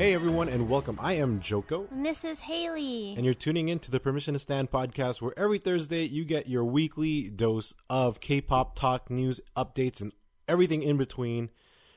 [0.00, 0.98] Hey everyone, and welcome.
[0.98, 1.86] I am Joko,
[2.24, 3.12] is Haley.
[3.18, 6.48] and you're tuning in to the Permission to Stan podcast, where every Thursday you get
[6.48, 10.12] your weekly dose of K-pop talk, news, updates, and
[10.48, 11.50] everything in between.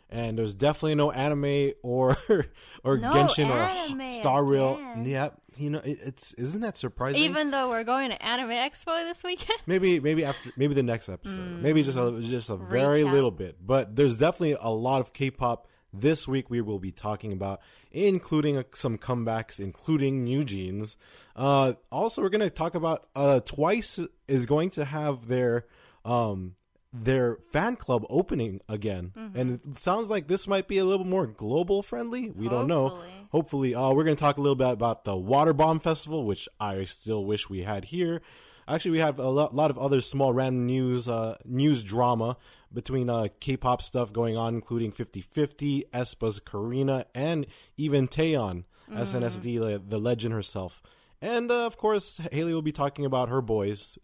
[0.10, 2.18] And there's definitely no anime or
[2.84, 4.76] or No Genshin anime or Star Rail.
[4.76, 5.06] again.
[5.06, 7.24] Yeah, you know it, it's isn't that surprising?
[7.24, 9.62] Even though we're going to Anime Expo this weekend.
[9.66, 13.08] maybe maybe after maybe the next episode maybe just a just a very Mm.
[13.08, 13.12] Recap.
[13.14, 17.32] little bit but there's definitely a lot of k-pop this week we will be talking
[17.32, 17.62] about
[17.94, 20.98] including uh, some comebacks including new jeans
[21.36, 25.66] uh also we're going to talk about uh twice is going to have their
[26.04, 26.56] um
[26.96, 29.12] their fan club opening again.
[29.18, 29.40] Mm-hmm.
[29.40, 32.30] and it sounds like this might be a little more global friendly.
[32.30, 32.90] We don't know.
[32.90, 33.12] Hopefully.
[33.32, 36.48] hopefully uh, we're going to talk a little bit about the water bomb festival which
[36.60, 38.22] i still wish we had here
[38.68, 42.38] actually we have a lot, lot of other small random news uh, news drama
[42.74, 47.46] between uh, k-pop stuff going on including 5050 aespa's karina and
[47.78, 50.82] even taeyeon snsd le- the legend herself.
[51.22, 53.98] And uh, of course haley will be talking about her boys.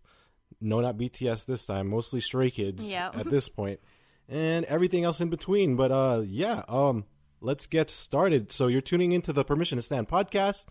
[0.61, 3.11] No not bts this time mostly stray kids Yeah.
[3.13, 3.79] at this point
[4.27, 5.75] and everything else in between.
[5.75, 7.05] But uh yeah um
[7.41, 8.51] let's get started.
[8.51, 10.66] So you're tuning into the permission to stan podcast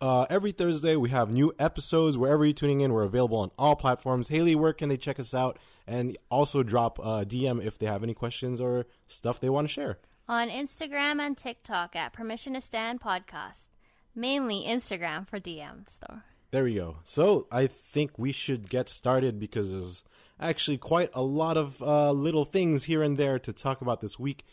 [0.00, 2.92] uh, every Thursday we have new episodes wherever you're tuning in.
[2.92, 4.28] We're available on all platforms.
[4.28, 5.58] Haley, where can they check us out?
[5.86, 9.72] And also drop a DM if they have any questions or stuff they want to
[9.72, 9.98] share.
[10.28, 13.68] On Instagram and TikTok at Permission to Stan Podcast.
[14.14, 16.18] Mainly Instagram for DMs, though.
[16.50, 16.96] There we go.
[17.04, 20.04] So I think we should get started because there's
[20.40, 24.18] actually quite a lot of uh, little things here and there to talk about this
[24.18, 24.44] week.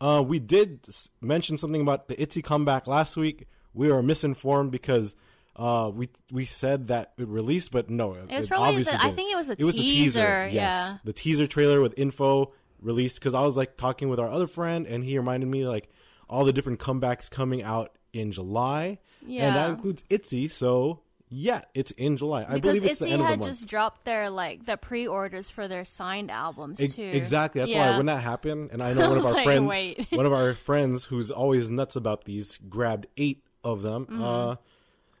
[0.00, 0.86] Uh, we did
[1.20, 3.48] mention something about the ITZY comeback last week.
[3.78, 5.14] We were misinformed because
[5.56, 9.32] uh, we we said that it released, but no, it, was probably the- I think
[9.32, 10.20] it was the it was the teaser.
[10.20, 10.94] teaser, Yes, yeah.
[11.04, 14.86] the teaser trailer with info released because I was like talking with our other friend,
[14.86, 15.88] and he reminded me like
[16.28, 19.46] all the different comebacks coming out in July, yeah.
[19.48, 20.48] and that includes ITZY.
[20.50, 22.42] So yeah, it's in July.
[22.48, 23.50] I Because believe it's the ITZY end of the had month.
[23.52, 27.02] just dropped their, like, the pre-orders for their signed albums, too.
[27.02, 27.60] Exactly.
[27.60, 27.90] That's Yeah.
[27.90, 30.54] why when that happened, and I know one of our like, friends, one of our
[30.54, 34.06] friends who's always nuts about these, grabbed eight of them.
[34.06, 34.22] Mm-hmm.
[34.22, 34.56] Uh,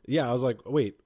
[0.06, 1.00] yeah, I was like, wait,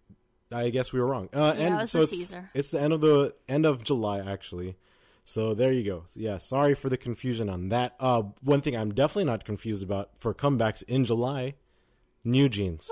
[0.52, 1.28] I guess we were wrong.
[1.32, 4.76] Uh, Yeah, and so it's it's the end of the end of July actually.
[5.24, 6.04] So there you go.
[6.14, 7.94] Yeah, sorry for the confusion on that.
[8.00, 11.54] Uh, one thing I'm definitely not confused about for comebacks in July,
[12.24, 12.90] New Jeans.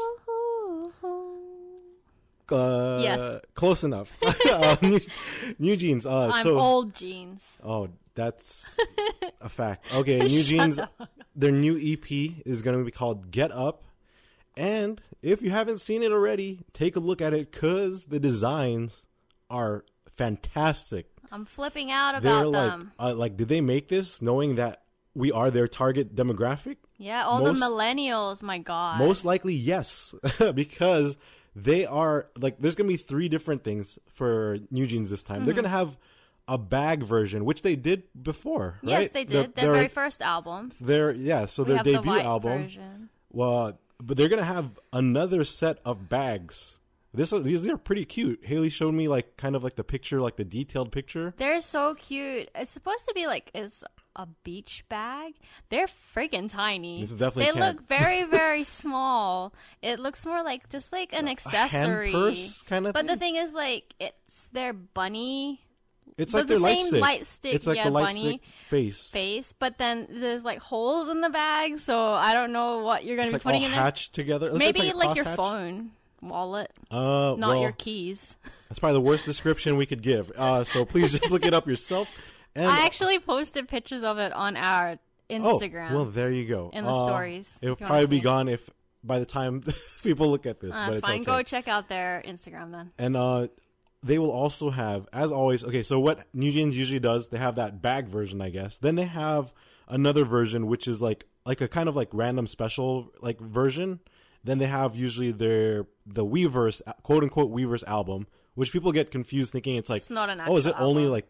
[2.53, 3.41] Uh, Yes.
[3.55, 4.17] close enough.
[4.51, 5.01] uh, new,
[5.59, 6.05] new Jeans.
[6.05, 7.59] Uh, I'm so old jeans.
[7.63, 8.77] Oh, that's
[9.41, 9.87] a fact.
[9.95, 10.93] Okay, New Jeans, up.
[11.37, 12.11] their new EP
[12.45, 13.85] is going to be called Get Up.
[14.61, 19.05] And if you haven't seen it already, take a look at it because the designs
[19.49, 21.07] are fantastic.
[21.33, 22.93] I'm flipping out They're about like, them.
[22.99, 24.83] uh, like, did they make this knowing that
[25.15, 26.77] we are their target demographic?
[26.99, 28.99] Yeah, all most- the millennials, my God.
[28.99, 30.15] Most likely, yes,
[30.55, 31.17] because
[31.57, 32.59] they are like.
[32.61, 35.39] There's gonna be three different things for New Jeans this time.
[35.39, 35.47] Mm-hmm.
[35.47, 35.97] They're gonna have
[36.49, 38.79] a bag version, which they did before.
[38.83, 39.13] Yes, right?
[39.15, 39.55] they The- did.
[39.55, 40.71] Their their- very first album.
[40.81, 42.63] their yeah, so We their the debut white album.
[42.65, 43.09] version.
[43.33, 46.79] Well, but they're gonna have another set of bags.
[47.13, 48.45] This these are pretty cute.
[48.45, 51.35] Haley showed me like kind of like the picture, like the detailed picture.
[51.39, 52.49] They're so cute.
[52.55, 53.83] It's supposed to be like it's
[54.15, 55.35] a beach bag.
[55.71, 57.01] They're freaking tiny.
[57.01, 59.53] This is definitely they can't- look very very small.
[59.83, 62.13] It looks more like just like an accessory.
[62.13, 63.35] purse kinda But the thing?
[63.35, 65.61] thing is like it's their bunny
[66.21, 67.01] It's like the their light same stick.
[67.03, 69.11] light stick, It's like yeah, the light bunny stick face.
[69.11, 73.17] face, but then there's like holes in the bag, so I don't know what you're
[73.17, 73.81] gonna It's be like all putting in there.
[73.81, 74.47] hatched together.
[74.49, 75.37] It looks Maybe a like, your crosshatch.
[75.37, 75.91] phone
[76.23, 78.37] wallet, Uh, not well, your keys.
[78.69, 80.31] That's probably the worst description we could give.
[80.37, 82.11] Uh, so please just look it up yourself.
[82.55, 84.99] And I actually posted pictures of it on our
[85.31, 85.45] Instagram.
[85.45, 85.91] oh, Instagram.
[85.93, 86.71] well, there you go.
[86.73, 88.69] In the Uh, stories, It will if you wanna probably be gone if
[89.03, 89.63] by the time
[90.03, 90.75] people look at this.
[90.75, 91.21] Uh, but that's it's fine.
[91.23, 91.25] okay.
[91.25, 92.91] Go check out their Instagram then.
[92.99, 93.47] and uh,
[94.03, 95.63] they will also have, as always.
[95.63, 98.79] Okay, so what New Jeans usually does, they have that bag version, I guess.
[98.79, 99.53] Then they have
[99.89, 104.01] another version, which is like like a kind of like random special like version.
[104.43, 109.53] Then they have usually their the Weverse quote unquote Weverse album, which people get confused
[109.53, 111.27] thinking it's like It's not an oh is it actual only like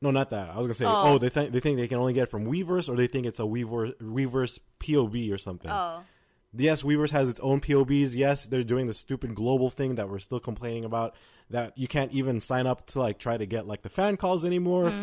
[0.00, 1.14] no not that I was gonna say Oh.
[1.14, 3.26] oh, they think they think they can only get it from Weverse or they think
[3.26, 5.70] it's a Weverse Weverse POB or something.
[5.70, 6.02] Oh,
[6.52, 8.16] Yes, Weverse has its own POBs.
[8.16, 11.14] Yes, they're doing the stupid global thing that we're still complaining about.
[11.50, 14.44] That you can't even sign up to like try to get like the fan calls
[14.44, 14.94] anymore if-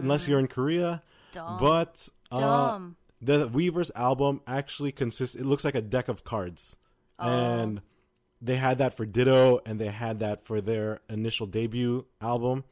[0.00, 1.02] unless you're in Korea.
[1.32, 1.58] dumb.
[1.58, 2.96] But uh, dumb.
[3.20, 5.34] the Weverse album actually consists.
[5.34, 6.76] It looks like a deck of cards,
[7.18, 7.28] Oh.
[7.28, 7.80] and
[8.40, 12.62] they had that for Ditto, and they had that for their initial debut album.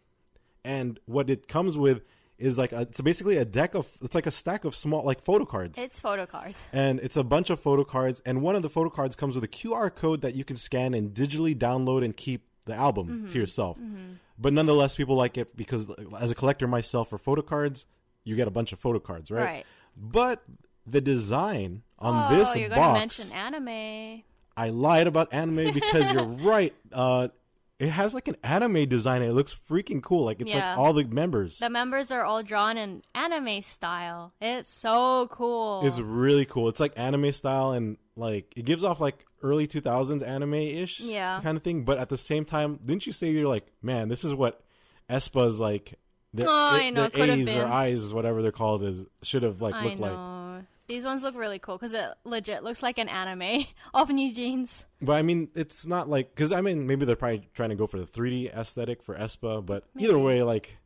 [0.64, 2.02] And what it comes with
[2.38, 5.20] is like a, it's basically a deck of it's like a stack of small like
[5.22, 5.78] photo cards.
[5.78, 6.68] It's photo cards.
[6.72, 9.42] and it's a bunch of photo cards and one of the photo cards comes with
[9.44, 13.28] a QR code that you can scan and digitally download and keep the album Mm-hmm.
[13.28, 13.78] to yourself.
[14.38, 15.90] But nonetheless people like it because
[16.20, 17.86] as a collector myself for photo cards,
[18.24, 19.42] you get a bunch of photo cards, right?
[19.44, 19.66] Right.
[19.96, 20.42] But
[20.86, 24.22] the design on oh, this you're gonna mention anime.
[24.56, 26.74] I lied about anime because you're right.
[26.92, 27.28] Uh,
[27.78, 29.22] it has like an anime design.
[29.22, 30.24] It looks freaking cool.
[30.24, 30.70] Like it's Yeah.
[30.70, 31.58] like all the members.
[31.58, 34.32] The members are all drawn in anime style.
[34.40, 35.82] It's so cool.
[35.84, 36.68] It's really cool.
[36.68, 41.40] It's like anime style and like it gives off like early 2000s anime ish Yeah.
[41.42, 41.84] kind of thing.
[41.84, 44.62] But at the same time, didn't you say you're like, man, this is what
[45.10, 45.98] Aespa's like.
[46.36, 47.64] Their, Oh, I know, their A's or.
[47.64, 50.12] I's, whatever they're called, is should have like I looked like.
[50.12, 50.62] know.
[50.88, 54.84] These ones look really cool because it legit looks like an anime of New Jeans.
[55.02, 57.86] But I mean, it's not like because I mean, maybe they're probably trying to go
[57.88, 60.78] for the 3D aesthetic for Aespa, but either way, like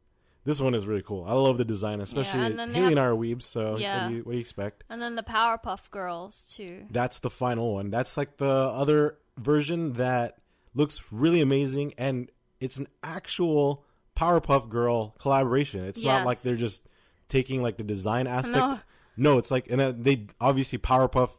[0.45, 1.25] this one is really cool.
[1.29, 4.05] I love the design, especially and then they Haley and I are weebs, so Yeah.
[4.05, 4.85] what, do you, what do you expect?
[4.89, 6.87] And then the Powerpuff Girls too.
[6.91, 7.91] That's the final one.
[7.91, 10.39] That's like the other version that
[10.75, 13.85] looks really amazing, and it's an actual
[14.21, 15.85] Powerpuff Girl collaboration.
[15.85, 16.27] It's not Yes.
[16.27, 16.87] like they're just
[17.29, 18.57] taking like the design aspect.
[18.57, 18.81] No.
[19.17, 21.31] No, it's like and then they obviously Powerpuff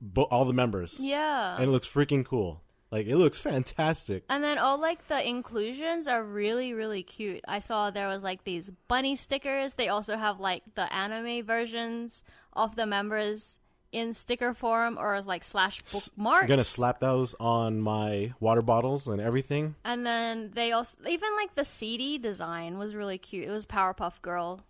[0.00, 1.54] bo- all the members, Yeah.
[1.56, 2.62] and it looks freaking cool.
[2.90, 4.24] Like it looks fantastic.
[4.28, 7.40] And then all like the inclusions are really really cute.
[7.48, 9.74] I saw there was like these bunny stickers.
[9.74, 12.22] They also have like the anime versions
[12.54, 13.58] of the members
[13.92, 16.42] in sticker form or like slash bookmarks.
[16.42, 19.74] I'm gonna slap those on my water bottles and everything.
[19.84, 23.46] And then they also even like the CD design was really cute.
[23.46, 24.60] It was Powerpuff Girl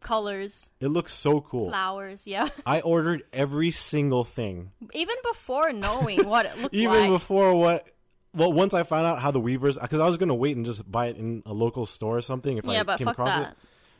[0.00, 1.68] colors, It looks so cool.
[1.68, 2.48] flowers, yeah.
[2.66, 6.98] I ordered every single thing, even before knowing what it looked even like.
[7.00, 7.86] Even before what.
[8.32, 10.90] Well, once I found out how the Weverse, because I was gonna wait and just
[10.90, 13.52] buy it in a local store or something if yeah, I came across that.
[13.52, 13.56] it.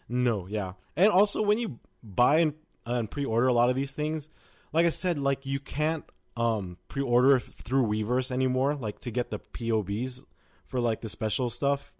[0.08, 2.54] No, yeah, and also when you buy and,
[2.86, 4.28] uh, and pre-order a lot of these things,
[4.72, 6.04] like I said, like you can't
[6.36, 10.24] um pre-order through Weverse anymore, like to get the POBs
[10.66, 11.92] for like the special stuff,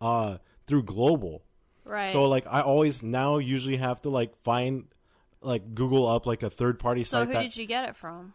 [0.00, 1.42] uh, through Global.
[1.84, 2.08] Right.
[2.08, 4.86] So like I always now usually have to like find
[5.40, 7.96] like Google up like a third party So site who that did you get it
[7.96, 8.32] from?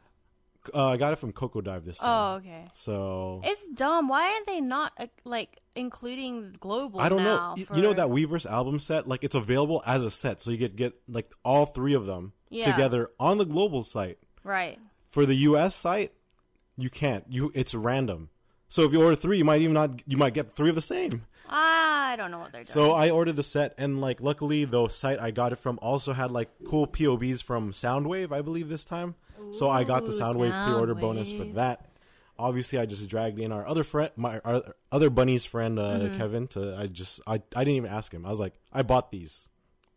[0.74, 2.10] Uh, I got it from Coco Dive this time.
[2.10, 2.66] Oh, okay.
[2.74, 4.08] So It's dumb.
[4.10, 7.00] Why are they not uh, like including global?
[7.00, 7.56] I don't know.
[7.68, 10.58] for- You know that Weverse album set like it's available as a set, so you
[10.58, 12.70] get get like all three of them Yeah.
[12.72, 14.18] together on the global site.
[14.44, 14.78] right?
[15.12, 16.14] For the US site,
[16.78, 17.24] you can't.
[17.30, 18.30] You it's random.
[18.68, 20.02] So if you order three, you might even not.
[20.08, 21.10] You might get three of the same.
[21.50, 22.74] I don't know what they're doing.
[22.74, 26.14] So I ordered the set, and like luckily the site I got it from also
[26.14, 29.16] had like cool POBs from Soundwave, I believe this time.
[29.52, 31.86] so I got the Ooh, Soundwave pre-order bonus for that.
[32.38, 36.18] Obviously, I just dragged in our other friend, my our other bunny's friend, uh, Mm-hmm.
[36.18, 36.48] Kevin.
[36.50, 38.26] To I just I I didn't even ask him.
[38.26, 39.50] I was like, I bought these,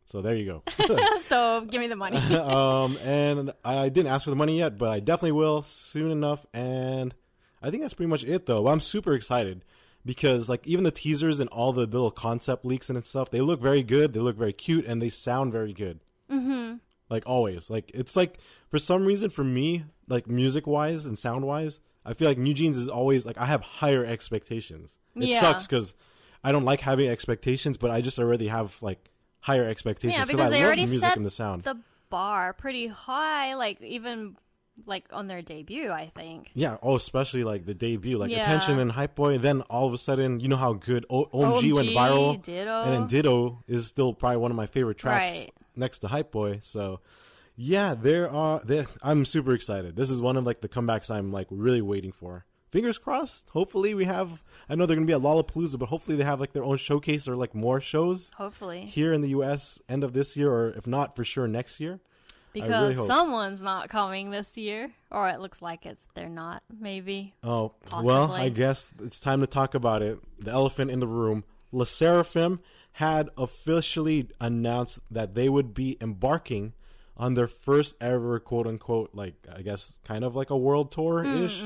[0.07, 0.63] so there you go.
[1.23, 2.17] so give me the money.
[2.37, 6.45] um, and I didn't ask for the money yet, but I definitely will soon enough.
[6.53, 7.15] And
[7.63, 8.67] I think that's pretty much it, though.
[8.67, 9.65] I'm super excited
[10.05, 13.61] because, like, even the teasers and all the little concept leaks and stuff, they look
[13.61, 14.13] very good.
[14.13, 16.01] They look very cute, and they sound very good.
[16.31, 16.77] Mm-hmm.
[17.11, 18.39] Like always, like it's like
[18.71, 22.55] for some reason for me, like music wise and sound wise, I feel like New
[22.55, 24.97] Jeans is always like I have higher expectations.
[25.15, 25.41] It Yeah.
[25.41, 25.95] sucks because
[26.43, 29.11] I don't like having expectations, but I just already have like
[29.41, 31.65] higher expectations yeah, because I they love already the music set and the sound.
[31.65, 31.77] the
[32.09, 33.57] bar pretty high.
[33.57, 34.39] Like even
[34.87, 36.51] like on their debut, I think.
[36.55, 38.43] Yeah, oh, especially like the debut, like Yeah.
[38.43, 39.39] Attention and Hype Boy.
[39.39, 42.83] Then all of a sudden, you know how good o- OMG, went viral, Ditto.
[42.83, 45.53] and then Ditto is still probably one of my favorite tracks Right.
[45.77, 46.59] next to Hype Boy.
[46.63, 47.01] So,
[47.57, 48.61] yeah, there are.
[48.65, 49.95] There, I'm super excited.
[49.97, 52.45] This is one of like the comebacks I'm like really waiting for.
[52.71, 53.51] Fingers crossed.
[53.51, 54.43] Hopefully, we have.
[54.69, 57.29] I know they're gonna be at Lollapalooza, but hopefully they have like their own showcase
[57.29, 59.79] or like more shows Hopefully, here in the U.S.
[59.91, 62.01] end of this year, or if not, for sure next year.
[62.53, 63.07] Because hope.
[63.07, 66.63] someone's not coming this year, or it looks like it's they're not.
[66.79, 67.35] Maybe.
[67.43, 70.19] Oh, well, I guess it's time to talk about it.
[70.39, 71.45] The elephant in the room.
[71.73, 72.59] Le Sserafim
[72.93, 76.75] had officially announced that they would be embarking
[77.17, 81.25] on their first ever quote unquote, like, I guess, kind of like a world tour
[81.25, 81.63] ish.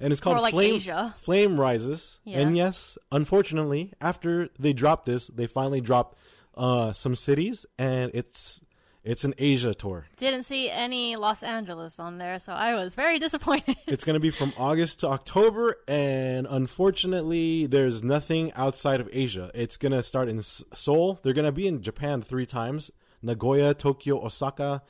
[0.00, 1.14] And it's called like Flame, Asia.
[1.18, 2.20] Flame Rises.
[2.24, 2.40] Yeah.
[2.40, 6.16] And yes, unfortunately, after they dropped this, they finally dropped
[6.56, 8.62] uh, some cities, and it's
[9.02, 10.06] it's an Asia tour.
[10.16, 13.76] Didn't see any Los Angeles on there, so I was very disappointed.
[13.86, 19.50] It's going to be from August to October, and unfortunately, there's nothing outside of Asia.
[19.54, 21.18] It's going to start in Seoul.
[21.22, 22.90] They're going to be in Japan three times
[23.22, 24.82] Nagoya, Tokyo, Osaka,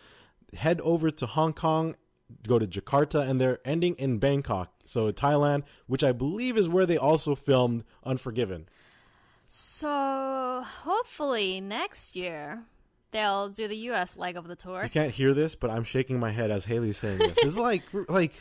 [0.55, 1.97] head over to Hong Kong,
[2.47, 4.73] go to Jakarta, and they're ending in Bangkok.
[4.85, 8.67] So, Thailand, which I believe is where they also filmed Unforgiven.
[9.52, 12.62] So hopefully next year
[13.12, 14.17] they'll do the U.S.
[14.17, 14.83] leg of the tour.
[14.85, 17.38] You can't hear this, but I'm shaking my head as Haley's saying this.
[17.38, 18.33] It's like, like,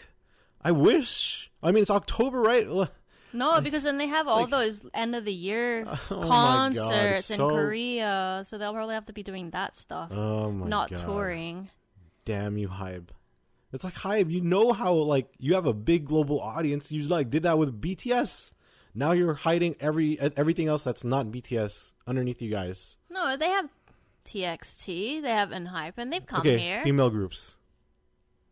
[0.62, 1.52] I wish.
[1.62, 2.68] I mean, it's October, right?
[3.32, 6.26] No, because then they have all Like- those end of the year Oh my God,
[6.28, 10.90] concerts in Korea, so they'll probably have to be doing that stuff, Oh my not
[10.90, 10.98] god!
[10.98, 11.70] touring.
[12.26, 13.10] Damn you, Hybe.
[13.72, 14.32] It's like Hybe.
[14.32, 16.92] You know how like you have a big global audience.
[16.92, 18.54] You like did that with BTS.
[18.96, 22.98] Now you're hiding every everything else that's not BTS underneath you guys.
[23.12, 23.70] No, they have
[24.33, 26.83] TXT, they have Enhypen, and they've come okay, here.
[26.83, 27.57] female groups.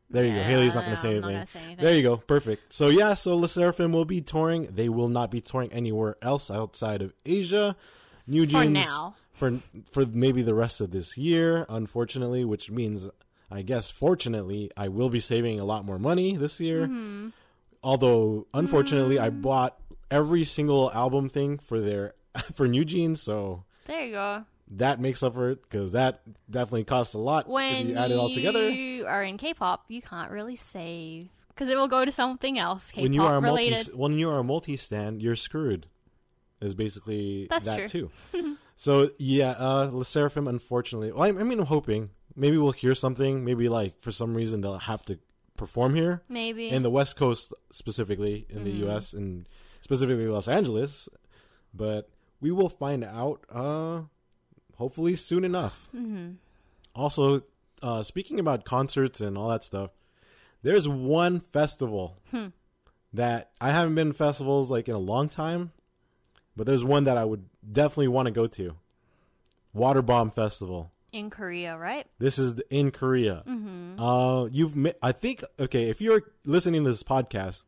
[0.10, 0.42] There you go.
[0.44, 1.22] Haley's not going to say anything.
[1.24, 1.84] not gonna say anything.
[1.84, 2.16] There you go.
[2.18, 2.72] Perfect.
[2.72, 4.64] So yeah, so Le Sserafim will be touring.
[4.74, 7.76] They will not be touring anywhere else outside of Asia.
[8.26, 9.16] New Jeans For now.
[9.34, 9.60] for
[9.92, 13.10] for maybe the rest of this year, unfortunately, which means
[13.52, 16.84] I guess fortunately I will be saving a lot more money this year.
[16.88, 17.30] Mm-hmm.
[17.84, 19.22] Although unfortunately Mm.
[19.22, 19.78] I bought
[20.10, 22.14] every single album thing for their
[22.54, 24.46] for New Jeans, so There you go.
[24.72, 28.12] That makes up for it because that definitely costs a lot When if you add
[28.12, 28.70] it all together.
[28.70, 32.92] you are in K-pop, you can't really save because it will go to something else
[32.92, 33.96] K-pop when you are a multi related.
[33.96, 35.88] when you are a multi stand, you're screwed.
[36.60, 38.10] Is basically That's that true.
[38.34, 38.58] too.
[38.76, 41.12] so yeah, uh Sserafim unfortunately.
[41.12, 43.46] Well, I, I mean, I'm hoping maybe we'll hear something.
[43.46, 45.20] Maybe like for some reason they'll have to
[45.56, 46.70] perform here Maybe.
[46.70, 48.84] in the West Coast specifically in the Mm-hmm.
[48.86, 49.14] U.S.
[49.14, 49.48] and
[49.82, 51.08] specifically Los Angeles.
[51.74, 52.10] But
[52.42, 53.46] we will find out.
[53.50, 54.02] Uh,
[54.78, 55.88] hopefully soon enough.
[55.96, 56.32] mm-hmm.
[56.96, 57.44] Also,
[57.84, 59.92] uh, speaking about concerts and all that stuff,
[60.64, 62.48] there's one festival Hmm.
[63.14, 65.72] that I haven't been to festivals like in a long time,
[66.56, 68.76] but there's one that I would definitely want to go to.
[69.74, 70.92] Water Bomb Festival.
[71.14, 72.06] in Korea, right?
[72.20, 73.44] This is in Korea.
[73.48, 74.00] Mm-hmm.
[74.02, 75.90] Uh, you've mi- I think okay.
[75.90, 77.64] If you're listening to this podcast,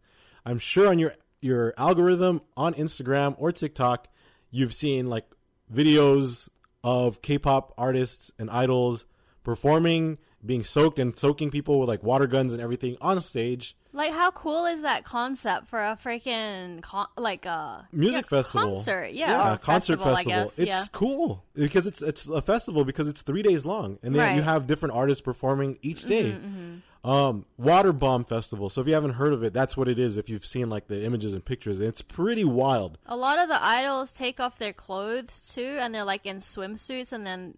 [0.45, 4.07] I'm sure on your your algorithm on Instagram or TikTok,
[4.49, 5.25] you've seen like
[5.71, 6.49] videos
[6.83, 9.05] of K-pop artists and idols
[9.43, 13.75] performing, being soaked and soaking people with like water guns and everything on stage.
[13.91, 18.75] Like, how cool is that concept for a freaking con- like a Music yeah, festival,
[18.75, 19.11] concert?
[19.13, 20.43] Yeah, or concert festival, festival.
[20.43, 20.59] Guess.
[20.59, 20.83] It's yeah.
[20.91, 24.67] cool because it's it's a festival because it's three days long, and then you have
[24.67, 26.31] different artists performing each day.
[26.31, 28.69] Mm-hmm, Um, Water Bomb Festival.
[28.69, 30.17] So if you haven't heard of it, that's what it is.
[30.17, 32.97] If you've seen like the images and pictures, it's pretty wild.
[33.05, 37.13] A lot of the idols take off their clothes too, and they're like in swimsuits,
[37.13, 37.55] and then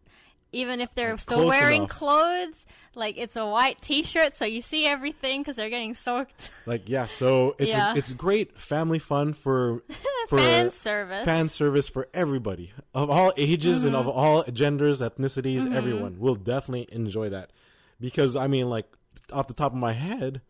[0.53, 1.89] even if they're still Close wearing enough.
[1.89, 6.51] clothes, like it's a white T-shirt, so you see everything because they're getting soaked.
[6.67, 7.95] Like yeah, so it's Yeah.
[7.95, 9.81] it's great family fun for
[10.27, 11.25] for Fan service.
[11.25, 14.19] fan service for everybody of all ages and of Mm-hmm.
[14.19, 15.73] all genders, ethnicities.
[15.73, 17.49] Everyone will definitely enjoy that
[17.99, 18.85] because I mean, like
[19.31, 20.41] off the top of my head,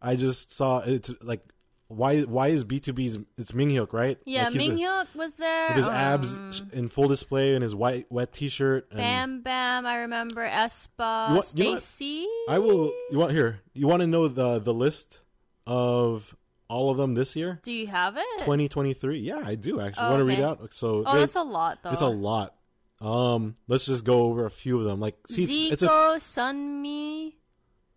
[0.00, 1.40] I just saw it's like
[1.88, 4.16] why why is BTOB's it's Minhyuk right?
[4.24, 5.68] yeah, like, he's a- was there.
[5.68, 8.86] with his um, abs in full display and his white wet T-shirt.
[8.90, 11.74] And Bam Bam, I remember Aespa, You want- you know?
[11.76, 12.24] STAYC.
[12.48, 12.92] I will.
[13.10, 13.60] You want here?
[13.74, 15.20] You want to know the the list
[15.66, 16.36] of
[16.68, 18.24] all of them this year, Do you have it?
[18.38, 19.18] 2023?
[19.18, 20.04] Yeah, I do actually.
[20.06, 20.72] Oh, want to read out?
[20.72, 21.90] So oh, that's a lot though.
[21.90, 22.54] it's a lot.
[23.00, 25.00] Um, let's just go over a few of them.
[25.00, 27.32] Like, see, it's, it's a Zico, Sunmi,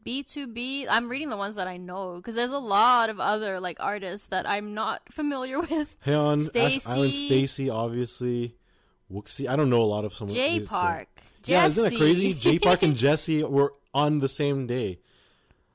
[0.04, 0.86] BTOB.
[0.90, 4.28] I'm reading the ones that I know because there's a lot of other like artists
[4.28, 5.96] that I'm not familiar with.
[6.06, 6.82] Ash Stacey.
[6.86, 8.56] Island STAYC, obviously.
[9.12, 9.48] Wuxi.
[9.48, 10.28] I don't know a lot of some.
[10.28, 10.76] of J these two.
[10.76, 11.08] Park.
[11.46, 12.34] Yeah, isn't that crazy?
[12.34, 15.00] Jay Park and Jessi were on the same day.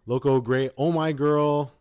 [0.06, 1.72] Loco Gray, Oh My Girl,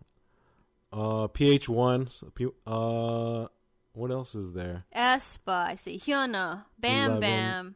[0.91, 2.11] uh, PH1.
[2.11, 3.47] so P- Uh,
[3.93, 4.83] what else is there?
[4.95, 5.97] Aespa, I see.
[5.97, 7.21] Hyuna, Bam Eleven.
[7.21, 7.75] Bam.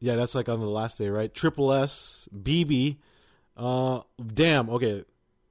[0.00, 1.32] Yeah, that's like on the last day, right?
[1.32, 2.98] Triple S, BIBI.
[3.58, 4.00] Uh,
[4.34, 4.70] damn.
[4.70, 5.04] Okay,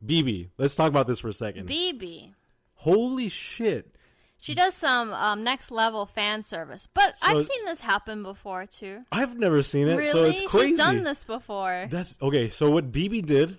[0.06, 0.50] BIBI.
[0.58, 1.68] Let's talk about this for a second.
[1.68, 2.34] BIBI.
[2.76, 3.96] Holy shit!
[4.40, 8.66] She does some um, next level fan service, but So- I've seen this happen before
[8.68, 9.02] too.
[9.12, 10.70] I've never seen it, really, so it's crazy.
[10.70, 11.88] she's done this before.
[11.90, 12.50] That's okay.
[12.50, 13.58] So what BIBI did,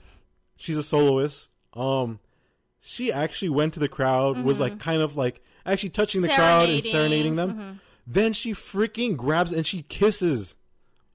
[0.57, 1.53] she's a soloist.
[1.75, 2.21] Um,
[2.81, 6.69] she actually went to the crowd, was like kind of like actually touching the crowd
[6.69, 6.89] and Mm-hmm.
[6.91, 7.55] Serenading, them.
[7.55, 7.81] mhm.
[8.07, 10.55] Then she freaking grabs and she kisses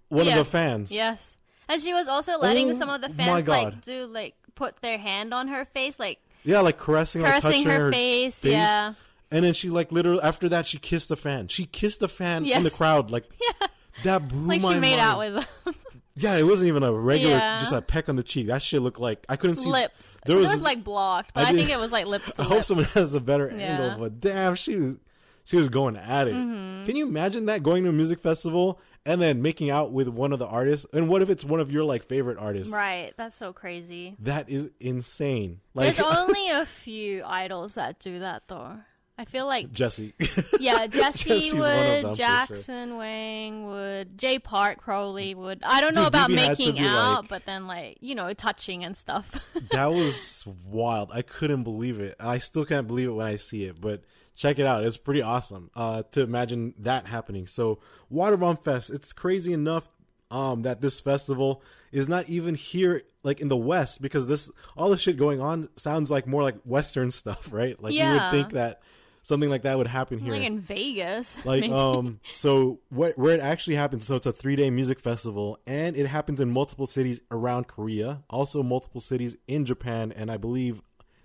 [0.09, 0.91] one of the fans.
[0.91, 1.32] Yes,
[1.69, 4.97] and she was also letting Oh some of the fans like do like put their
[4.97, 8.43] hand on her face, like Yeah, like caressing, like caressing touching her, face.
[8.43, 8.93] Yeah,
[9.31, 11.47] And then she like literally after that she kissed the fan.
[11.47, 13.11] She kissed a fan in the crowd.
[13.11, 13.25] Like
[13.61, 13.67] yeah,
[14.03, 15.01] that blew like my she made mind.
[15.01, 15.33] out with
[15.65, 15.75] them.
[16.15, 17.57] Yeah, it wasn't even a regular, Yeah.
[17.57, 18.45] just a peck on the cheek.
[18.45, 20.15] That shit looked like I couldn't see lips.
[20.27, 22.43] There it was- was, like blocked, but I I, think it was like lips I
[22.43, 23.79] hope someone has a better Yeah.
[23.79, 24.97] angle, but damn, she was
[25.43, 26.35] she was going at it.
[26.35, 26.85] Mm-hmm.
[26.85, 30.33] Can you imagine that going to a music festival and then making out with one
[30.33, 30.85] of the artists?
[30.93, 32.71] And what if it's one of your like favorite artists?
[32.73, 34.15] Right, that's so crazy.
[34.19, 35.59] That is insane.
[35.73, 38.79] Like There's only a few idols that do that though.
[39.15, 40.13] I feel like Jessi.
[40.59, 45.59] yeah, Jessi would, Jackson Wang would, Jay Park probably would.
[45.63, 48.83] I don't know Dude, about BIBI making out, like- but then like you know touching
[48.83, 49.39] and stuff.
[49.71, 51.11] that was wild.
[51.13, 52.15] I couldn't believe it.
[52.19, 54.01] I still can't believe it when I see it, but
[54.35, 54.83] check it out.
[54.83, 57.47] It's pretty awesome uh, to imagine that happening.
[57.47, 57.79] So,
[58.11, 59.89] Waterbomb Fest, it's crazy enough
[60.31, 61.61] um, that this festival
[61.91, 65.69] is not even here, like in the West, because this all the shit going on
[65.75, 67.81] sounds like more like Western stuff, right?
[67.81, 68.81] Like you would think that
[69.23, 70.33] something like that would happen here.
[70.33, 71.43] like in Vegas.
[71.45, 71.73] like maybe.
[71.73, 75.95] um so what where it actually happens so it's a three day music festival and
[75.95, 80.81] it happens in multiple cities around korea also multiple cities in japan and i believe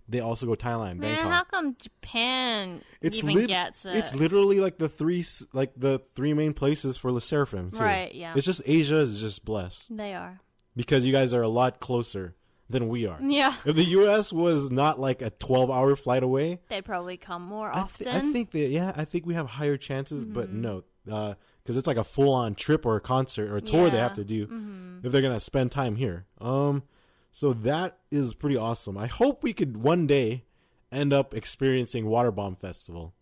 [0.08, 3.96] they also go thailand Man, bangkok how come Japan it's even lit- gets it?
[3.96, 7.78] it's literally like the three like the three main places for the sserafim too.
[7.78, 8.32] Right, yeah.
[8.36, 10.40] it's just asia is just blessed they are.
[10.76, 12.34] because you guys are a lot closer
[12.70, 16.60] than we are Yeah, if the us was not like a 12 hour flight away
[16.68, 18.04] they'd probably come more I, often.
[18.04, 20.60] th- I think that yeah, I think we have higher chances, but Mm-hmm.
[20.60, 23.98] no, because it's like a full on trip or a concert or a tour they
[23.98, 25.06] have to do Mm-hmm.
[25.06, 26.26] if they're gonna spend time here.
[26.40, 26.82] Um,
[27.32, 28.96] so that is pretty awesome.
[28.98, 30.44] I hope we could one day
[30.90, 33.14] end up experiencing Waterbomb Festival,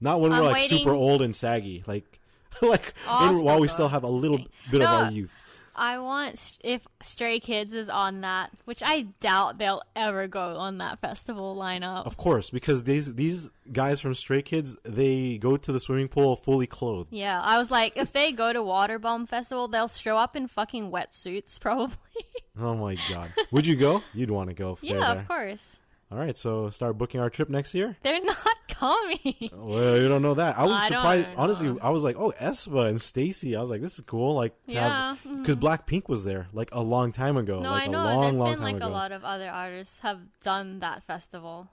[0.00, 2.20] not when I'm we're like super old and saggy, like
[2.62, 4.38] like when- while we still have a little
[4.70, 5.32] bit of our youth.
[5.78, 10.78] I want if Stray Kids is on that, which I doubt they'll ever go on
[10.78, 12.04] that festival lineup.
[12.06, 16.36] Of course, because these these guys from Stray Kids they go to the swimming pool
[16.36, 17.12] fully clothed.
[17.12, 20.90] Yeah, I was like, if they go to Waterbomb Festival, they'll show up in fucking
[20.90, 21.96] wetsuits, probably.
[22.60, 24.02] Oh my god, would you go?
[24.12, 24.78] You'd want to go.
[24.82, 25.78] yeah, of course.
[26.10, 27.96] All right, so start booking our trip next year.
[28.02, 28.36] They're not
[28.68, 29.50] coming.
[29.52, 30.58] Well, you don't know that.
[30.58, 31.28] I was I surprised.
[31.36, 34.54] Honestly, I was like, "Oh, Aespa and STAYC." I was like, "This is cool." Like,
[34.66, 37.60] Yeah, because Blackpink was there like a long time ago.
[37.60, 38.04] No, like I a know.
[38.04, 38.86] long, There's long been like ago.
[38.86, 41.68] a lot of other artists have done that festival.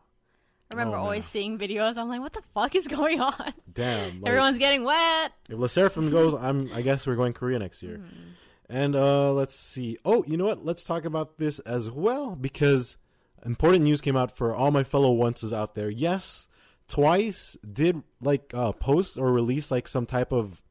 [0.74, 1.30] I remember Oh, always man.
[1.30, 1.96] seeing videos.
[1.98, 3.54] I'm like, what the fuck is going on?
[3.72, 4.20] Damn.
[4.20, 5.31] Like, Everyone's getting wet.
[5.50, 6.70] if Le Sserafim goes, I'm.
[6.74, 8.00] I guess we're going Korea next year.
[8.00, 8.29] Mm-hmm.
[8.68, 9.98] And uh let's see.
[10.03, 10.66] Oh, you know what?
[10.66, 12.98] Let's talk about this as well because
[13.46, 15.90] important news came out for all my fellow onces out there.
[15.90, 16.48] Yes,
[16.88, 20.62] Twice did like uh post or release like some type of.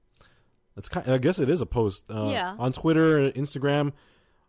[0.76, 1.08] It's kind.
[1.08, 2.04] I guess it is a post.
[2.08, 2.54] Uh, Yeah.
[2.58, 3.92] On Twitter, Instagram,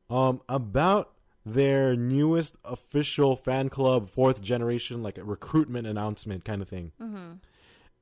[0.10, 1.12] um, about
[1.46, 6.92] their newest official fan club, fourth generation, like a recruitment announcement kind of thing.
[7.02, 7.34] Mm-hmm.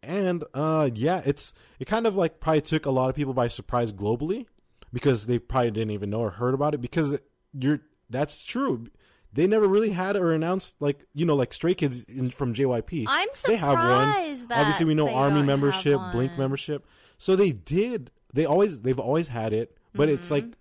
[0.01, 3.47] And uh, yeah, it's it kind of like probably took a lot of people by
[3.47, 4.45] surprise globally
[4.91, 7.17] because they probably didn't even know or heard about it because
[7.57, 8.87] you're that's true.
[9.33, 13.05] They never really had or announced like you know like Stray Kids in, from JYP.
[13.07, 14.07] I'm they have one.
[14.13, 16.85] surprised that Obviously, we know Army membership, Blink membership.
[17.17, 18.11] So they did.
[18.33, 20.47] They always they've always had it, but it's Mm-hmm.
[20.49, 20.57] like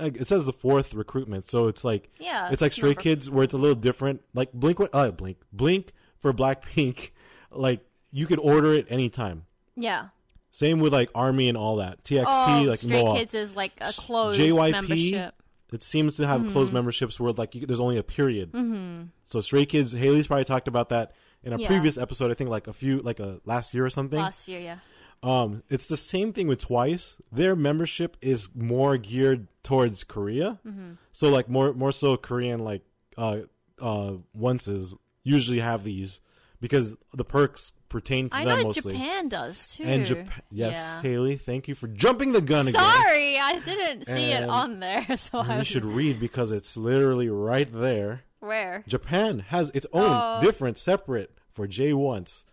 [0.00, 1.46] like, it says the fourth recruitment.
[1.50, 4.22] So it's like Yeah, it's like it's Stray number- Kids where it's a little different.
[4.34, 7.10] Like Blink, uh, Blink, Blink for Blackpink,
[7.50, 7.80] like
[8.12, 9.44] you could order it anytime.
[9.76, 10.08] Yeah.
[10.50, 12.02] Same with like Army and all that.
[12.04, 13.16] TXT, Oh, like Stray Moa.
[13.18, 15.34] Kids is like a closed JYP membership.
[15.72, 16.52] It seems to have Mm-hmm.
[16.52, 18.52] closed memberships where like you, there's only a period.
[18.52, 19.02] Mm-hmm.
[19.24, 21.66] So Stray Kids, Haley's probably talked about that in a Yeah.
[21.68, 22.30] previous episode.
[22.30, 24.18] I think like a few, like a last year or something.
[24.18, 24.78] Last year, yeah.
[25.22, 27.20] Um, it's the same thing with Twice.
[27.32, 30.58] Their membership is more geared towards Korea.
[30.66, 30.92] Mm-hmm.
[31.12, 32.82] So like more more so Korean like
[33.16, 33.38] uh
[33.80, 36.20] uh onces usually have these
[36.60, 38.92] because the perks pertain to I them know mostly.
[38.92, 39.84] Japan does too.
[39.84, 41.02] And Japan, yes, Yeah.
[41.02, 42.80] Haley, thank you for jumping the gun again.
[42.80, 45.06] Sorry, I didn't see it on there.
[45.16, 48.22] So I you was should read because it's literally right there.
[48.40, 50.40] where Japan has its own Oh.
[50.40, 52.44] different, separate for J once.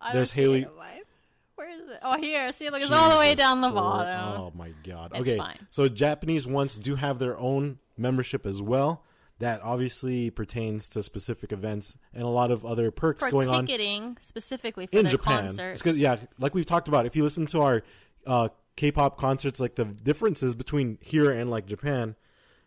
[0.00, 0.66] I There's Haley-
[1.56, 1.98] Where is it?
[2.02, 2.52] Oh, here.
[2.54, 4.40] See, look, it's all the way down the bottom.
[4.40, 5.10] Oh my god.
[5.12, 5.58] It's okay, fine.
[5.68, 9.04] so Japanese ones do have their own membership as well.
[9.40, 13.66] That obviously pertains to specific events and a lot of other perks for going on
[13.66, 15.46] ticketing specifically for in Japan.
[15.46, 15.82] concerts.
[15.82, 17.82] Because yeah, like we've talked about, if you listen to our
[18.26, 22.16] uh, K-pop concerts, like the differences between here and like Japan,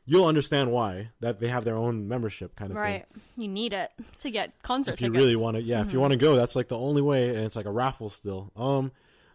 [0.05, 2.81] you'll understand why that they have their own membership kind of thing.
[2.83, 3.05] right,
[3.37, 5.23] you need it to get concert if you tickets.
[5.23, 7.39] really want to yeah if you want to go that's like the only way and
[7.39, 8.91] it's like a raffle still um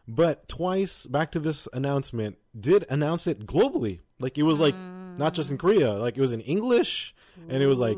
[0.07, 5.33] but twice back to this announcement did announce it globally like it was like not
[5.33, 7.15] just in korea like it was in english
[7.49, 7.97] and it was like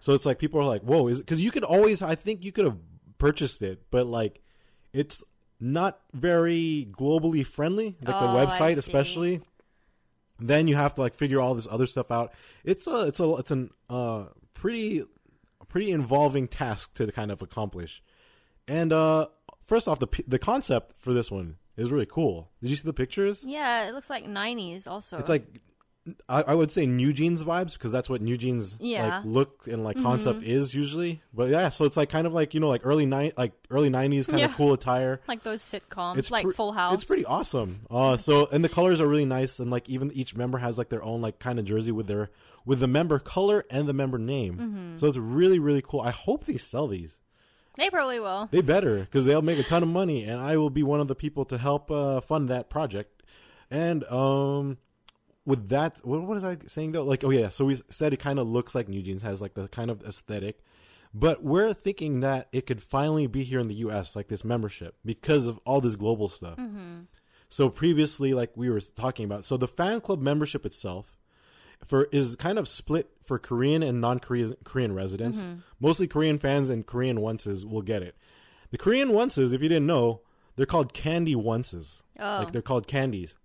[0.00, 2.52] so it's like people are like whoa is because you could always i think you
[2.52, 2.78] could have
[3.18, 4.40] purchased it but like
[4.92, 5.22] it's
[5.58, 8.78] not very globally friendly like the Oh, I website see.
[8.78, 9.40] especially.
[10.38, 12.30] Then you have to like figure all this other stuff out.
[12.62, 15.02] It's a it's a it's an uh pretty
[15.68, 18.02] pretty involving task to kind of accomplish.
[18.68, 19.28] And uh
[19.62, 22.50] first off the p- the concept for this one is really cool.
[22.60, 23.44] Did you see the pictures?
[23.46, 24.86] Yeah, it looks like '90s.
[24.86, 25.46] Also, it's like
[26.28, 29.16] I, I would say New Jeans vibes because that's what New Jeans Yeah.
[29.18, 31.20] like look and like concept is usually.
[31.34, 33.90] But yeah, so it's like kind of like you know like early night like early
[33.90, 34.46] nineties kind Yeah.
[34.46, 35.20] of cool attire.
[35.28, 36.94] Like those sitcoms, It's like pre- Full House.
[36.94, 37.80] It's pretty awesome.
[37.90, 40.88] Uh, so and the colors are really nice, and like even each member has like
[40.88, 42.30] their own like kind of jersey with their
[42.64, 44.54] with the member color and the member name.
[44.54, 44.96] Mm-hmm.
[44.98, 46.00] So it's really really cool.
[46.00, 47.18] I hope they sell these.
[47.76, 48.48] They probably will.
[48.50, 51.08] They better because they'll make a ton of money, and I will be one of
[51.08, 53.22] the people to help uh, fund that project.
[53.70, 54.78] And um,
[55.46, 57.04] with that, what, was I saying though?
[57.04, 59.54] Like, oh yeah, so we said it kind of looks like New Jeans has like
[59.54, 60.58] the kind of aesthetic,
[61.14, 64.16] but we're thinking that it could finally be here in the U.S.
[64.16, 66.58] like this membership because of all this global stuff.
[67.48, 71.16] So previously, like we were talking about, so the fan club membership itself
[71.84, 75.42] for is kind of split for Korean and non-Korean Korean residents.
[75.80, 78.16] Mostly Korean fans and Korean onces will get it.
[78.72, 80.22] The Korean onces, if you didn't know,
[80.56, 82.02] they're called candy onces.
[82.18, 82.38] Oh.
[82.40, 83.36] Like they're called candies.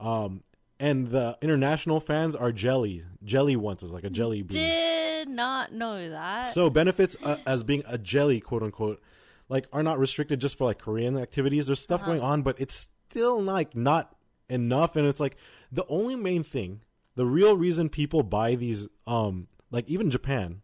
[0.00, 0.42] Um,
[0.78, 4.62] and the international fans are jelly, jelly once is like a jelly bean.
[4.62, 6.48] Did not know that.
[6.48, 9.00] So benefits uh, as being a jelly, quote unquote,
[9.48, 11.66] like are not restricted just for like Korean activities.
[11.66, 14.14] There's stuff going on, but it's still like not
[14.48, 14.96] enough.
[14.96, 15.36] And it's like
[15.72, 16.82] the only main thing,
[17.14, 20.62] the real reason people buy these, um, like even Japan,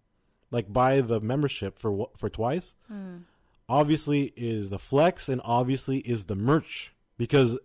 [0.51, 2.75] like buy the membership for for twice,
[3.69, 7.59] obviously is the flex and obviously is the merch because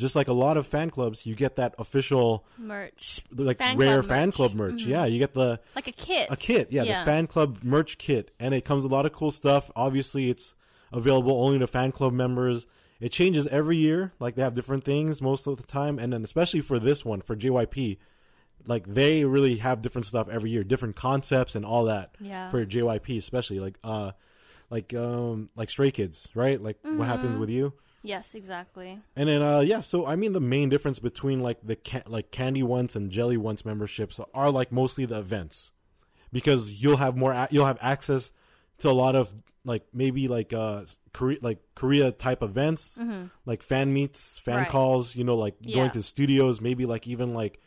[0.00, 3.98] just like a lot of fan clubs, you get that official merch, like Fan rare
[4.00, 4.34] club fan merch.
[4.34, 4.82] club merch.
[4.84, 6.28] Yeah, you get the like a kit.
[6.30, 9.12] a kit, yeah, the fan club merch kit, and it comes with a lot of
[9.12, 9.70] cool stuff.
[9.76, 10.54] Obviously, it's
[10.92, 12.66] available only to fan club members.
[12.98, 16.22] It changes every year, like they have different things most of the time, and then
[16.24, 17.96] especially for this one for JYP,
[18.66, 22.14] like they really have different stuff every year, different concepts and all that.
[22.20, 22.50] Yeah.
[22.50, 24.12] For JYP, especially like uh,
[24.68, 26.60] like um like Stray Kids, right?
[26.60, 27.40] Like what happens Mm-hmm.
[27.40, 27.72] with you?
[28.02, 28.98] Yes, exactly.
[29.14, 29.80] And then, uh, yeah.
[29.80, 33.36] So I mean, the main difference between like the ca- like candy once and jelly
[33.36, 35.70] once memberships are like mostly the events,
[36.32, 38.32] because you'll have more, a- you'll have access
[38.78, 39.34] to a lot of
[39.64, 40.82] like maybe like uh
[41.12, 42.98] Korea like Korea type events,
[43.44, 44.62] like fan meets, fan Mm-hmm.
[44.62, 44.70] Right.
[44.70, 45.14] calls.
[45.16, 45.74] You know, like Yeah.
[45.74, 47.60] going to studios, maybe like even like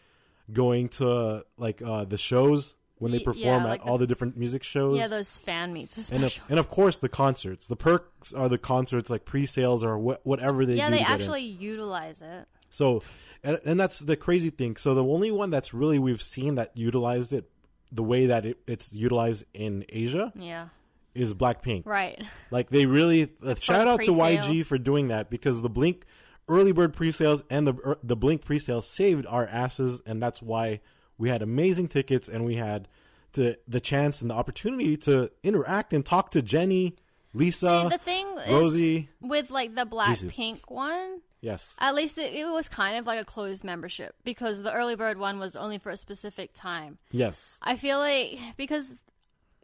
[0.51, 4.37] going to like uh the shows when they perform yeah, at the- all the different
[4.37, 4.97] music shows.
[4.97, 7.67] Yeah, those fan meets and of, and of course the concerts.
[7.67, 10.77] The perks are the concerts, like pre-sales or wh- whatever they do.
[10.79, 11.15] yeah, they to get in.
[11.21, 12.47] actually utilize it.
[12.69, 13.03] So,
[13.43, 14.77] and, and that's the crazy thing.
[14.77, 17.49] So the only one that's really we've seen that utilized it
[17.91, 20.69] the way that it, it's utilized in Asia Yeah.
[21.13, 21.85] is Blackpink.
[21.85, 22.19] Right.
[22.49, 26.05] Like they really uh, shout out to YG for doing that because the Blink
[26.47, 30.79] early bird pre-sales and the er, the Blink pre-sales saved our asses, and that's why
[31.17, 32.87] we had amazing tickets and we had
[33.33, 36.95] to, the chance and the opportunity to interact and talk to Jennie,
[37.33, 38.97] Lisa, See, the thing Rosie.
[38.97, 40.25] is with like the Jisoo.
[40.29, 44.61] Blackpink one, yes, at least it, it was kind of like a closed membership because
[44.61, 46.99] the early bird one was only for a specific time.
[47.11, 48.91] yes, I feel like because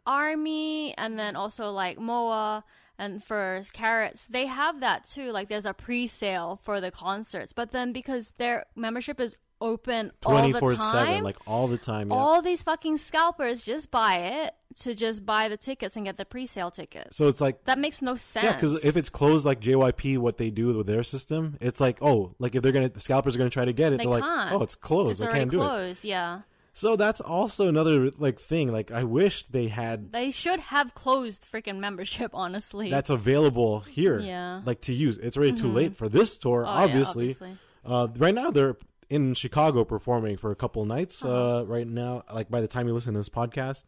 [0.06, 2.64] Army and then also like MOA
[2.98, 5.30] and for Carats, they have that too.
[5.30, 10.32] Like there's a pre-sale for the concerts, but then because their membership is open all
[10.32, 12.10] twenty the four time, seven, like all the time.
[12.10, 12.16] Yeah.
[12.16, 16.24] all these fucking scalpers just buy it to just buy the tickets and get the
[16.24, 17.16] pre-sale tickets.
[17.16, 18.44] so it's like that makes no sense.
[18.44, 21.98] Yeah, because if it's closed like JYP, what they do with their system, it's like,
[22.02, 24.08] oh, like if they're gonna, the scalpers are gonna try to get it, They are
[24.08, 25.64] like, oh, it's closed, it's I can't do it.
[25.66, 26.40] closed, yeah.
[26.72, 28.72] So that's also another like thing.
[28.72, 32.88] Like I wish they had They should have closed freaking membership, honestly.
[32.90, 34.58] that's available here, Yeah.
[34.58, 34.66] Mm-hmm.
[34.66, 35.18] like to use.
[35.18, 37.24] It's already too late for this tour, Oh, yeah, obviously.
[37.30, 37.58] obviously.
[37.84, 38.76] Uh, right now they're
[39.10, 41.24] in Chicago performing for a couple nights.
[41.24, 41.58] Uh-huh.
[41.58, 43.84] uh right now, like by the time you listen to this podcast,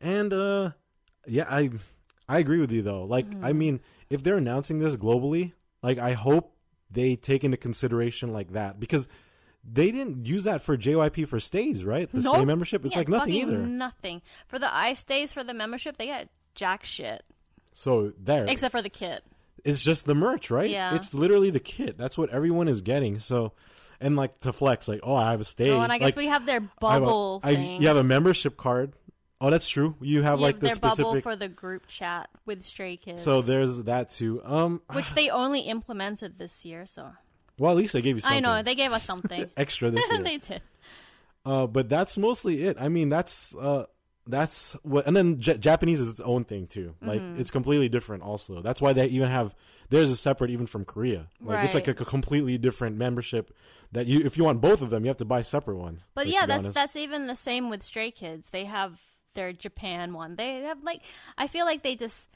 [0.00, 0.70] and uh,
[1.26, 1.70] yeah, I
[2.28, 3.04] I agree with you though.
[3.04, 3.44] Like, Mm-hmm.
[3.44, 5.52] I mean, if they're announcing this globally,
[5.82, 6.54] like I hope
[6.90, 9.08] they take into consideration like that because
[9.62, 12.10] they didn't use that for JYP for stays, right?
[12.10, 13.58] The stay membership, it's Yeah, like nothing either.
[13.58, 15.98] Nothing for the I stays for the membership.
[15.98, 17.22] They get jack shit
[17.74, 19.22] So there, except for the kit.
[19.64, 20.70] it's just the merch, right?
[20.70, 20.94] Yeah.
[20.94, 21.98] It's literally the kit.
[21.98, 23.18] That's what everyone is getting.
[23.18, 23.52] So,
[24.00, 25.70] and like to flex, like, oh, I have a stay.
[25.70, 27.82] Oh, and I guess like, we have their I have a- bubble I- thing.
[27.82, 28.92] you have a membership card.
[29.42, 29.96] Oh, that's true.
[30.02, 33.22] You have You like have the their bubble for the group chat with Stray Kids.
[33.22, 34.42] so there's that too.
[34.44, 36.84] Um, which they only implemented this year.
[36.84, 37.10] So
[37.58, 39.46] well, at least they gave you something I know they gave us something.
[39.56, 40.22] extra this year.
[40.22, 40.60] they did.
[41.46, 42.76] uh, but that's mostly it.
[42.78, 43.86] I mean, that's uh,
[44.26, 45.06] that's what.
[45.06, 46.94] And then J- Japanese is its own thing too.
[47.00, 47.40] Like Mm-hmm.
[47.40, 48.22] it's completely different.
[48.22, 49.54] Also, that's why they even have.
[49.90, 51.26] There's a separate even from Korea.
[51.40, 51.98] Like it's like a, Right.
[51.98, 53.54] c- completely different membership.
[53.92, 56.06] That you, if you want both of them, you have to buy separate ones.
[56.14, 56.74] But like, yeah, that's honest.
[56.74, 58.50] that's even the same with Stray Kids.
[58.50, 59.00] They have
[59.34, 60.36] their Japan one.
[60.36, 61.02] They have like
[61.36, 62.28] I feel like they just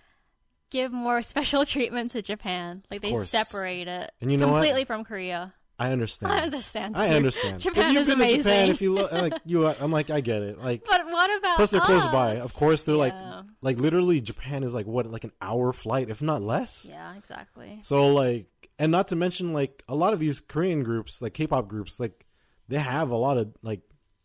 [0.71, 2.85] give more special treatment to Japan.
[2.91, 4.55] Like they separate it And you know what?
[4.59, 5.55] completely from Korea.
[5.79, 6.33] I understand.
[6.33, 6.97] I understand.
[6.97, 7.15] I too.
[7.15, 7.61] understand.
[7.61, 8.37] Japan if you've is been amazing.
[8.39, 10.59] to Japan, if you look like you, I'm like I get it.
[10.59, 12.37] Like but what about plus they're close by.
[12.37, 13.15] Of course, they're like
[13.61, 16.87] like literally Japan is like what like an hour flight, if not less.
[16.89, 17.81] Yeah, exactly.
[17.83, 18.47] So like,
[18.79, 22.25] and not to mention like a lot of these Korean groups, like K-pop groups, like
[22.69, 23.81] they have a lot of like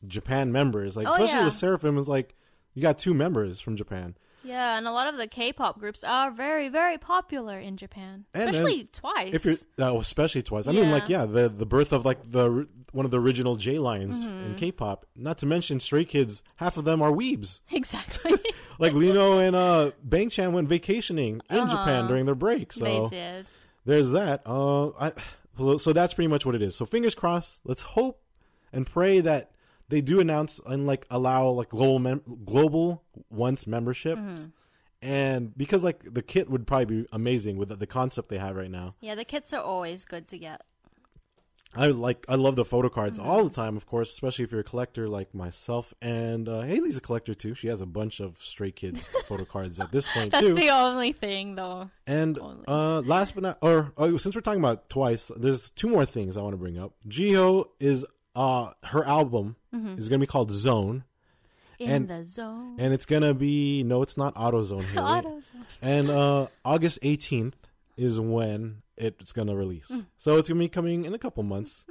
[0.07, 0.95] Japan members.
[0.95, 1.43] Like Oh, especially yeah.
[1.45, 2.35] the Sserafim is like
[2.73, 4.15] you got two members from Japan.
[4.43, 8.49] Yeah, and a lot of the K-pop groups are very, very popular in Japan, And,
[8.49, 9.33] especially twice.
[9.33, 10.67] If you're oh, especially twice.
[10.67, 11.21] I mean, like Yeah.
[11.21, 14.45] yeah, the the birth of like the one of the original J lines Mm-hmm.
[14.45, 15.05] in K-pop.
[15.15, 16.41] Not to mention Stray Kids.
[16.55, 17.59] Half of them are weebs.
[17.71, 18.33] exactly,
[18.79, 22.71] Like Lee Know and uh Bang Chan went vacationing in Japan during their break.
[22.71, 23.07] So Uh-huh.
[23.09, 23.45] they did.
[23.85, 24.41] there's that.
[24.45, 25.11] Uh, I,
[25.77, 26.75] so that's pretty much what it is.
[26.75, 27.63] So fingers crossed.
[27.65, 28.21] Let's hope
[28.71, 29.51] and pray that
[29.89, 34.45] they do announce and like allow like global mem- global once membership, Mm-hmm.
[35.01, 38.55] and because like the kit would probably be amazing with the, the concept they have
[38.55, 38.95] right now.
[39.01, 40.61] Yeah, the kits are always good to get.
[41.75, 43.29] I like I love the photo cards Mm-hmm.
[43.29, 45.93] all the time, of course, especially if you're a collector like myself.
[46.01, 47.53] And uh, Haley's a collector too.
[47.53, 50.55] She has a bunch of Stray Kids photo cards at this point That's too.
[50.55, 51.91] the only thing, though.
[52.07, 56.05] And uh, last but not, or oh, since we're talking about twice, there's two more
[56.07, 56.93] things I want to bring up.
[57.07, 58.03] Jihyo is
[58.35, 59.97] uh her album Mm-hmm.
[59.99, 61.03] is gonna be called Zone,
[61.77, 62.75] In And- the zone.
[62.79, 64.81] and it's gonna be no, it's not AutoZone.
[64.93, 65.05] Haley.
[65.05, 65.51] Autos.
[65.81, 67.53] And uh, August 18th
[67.97, 69.87] is when it's gonna release.
[69.89, 70.07] Mm.
[70.17, 71.85] So it's gonna be coming in a couple months.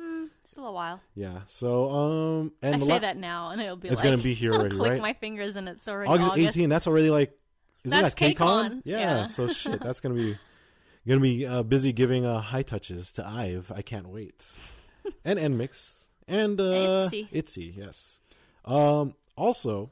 [0.44, 1.01] Still a while.
[1.14, 1.40] Yeah.
[1.46, 3.88] So um, and I say la- that now, and it'll be.
[3.88, 5.01] It's like, gonna be here already, click right?
[5.01, 6.59] my fingers, and it's already August, August.
[6.59, 6.68] 18th.
[6.70, 7.38] That's already like.
[7.85, 8.83] Isn't That's that KCON?
[8.85, 9.24] Yeah, yeah.
[9.27, 10.37] So shit, that's gonna be
[11.07, 13.70] gonna be uh, busy giving uh, high touches to Ive.
[13.74, 14.51] I can't wait.
[15.24, 17.28] and NMIXX and uh, Itzy.
[17.32, 17.74] Itzy.
[17.76, 18.20] Yes.
[18.64, 19.14] Um.
[19.36, 19.90] Also,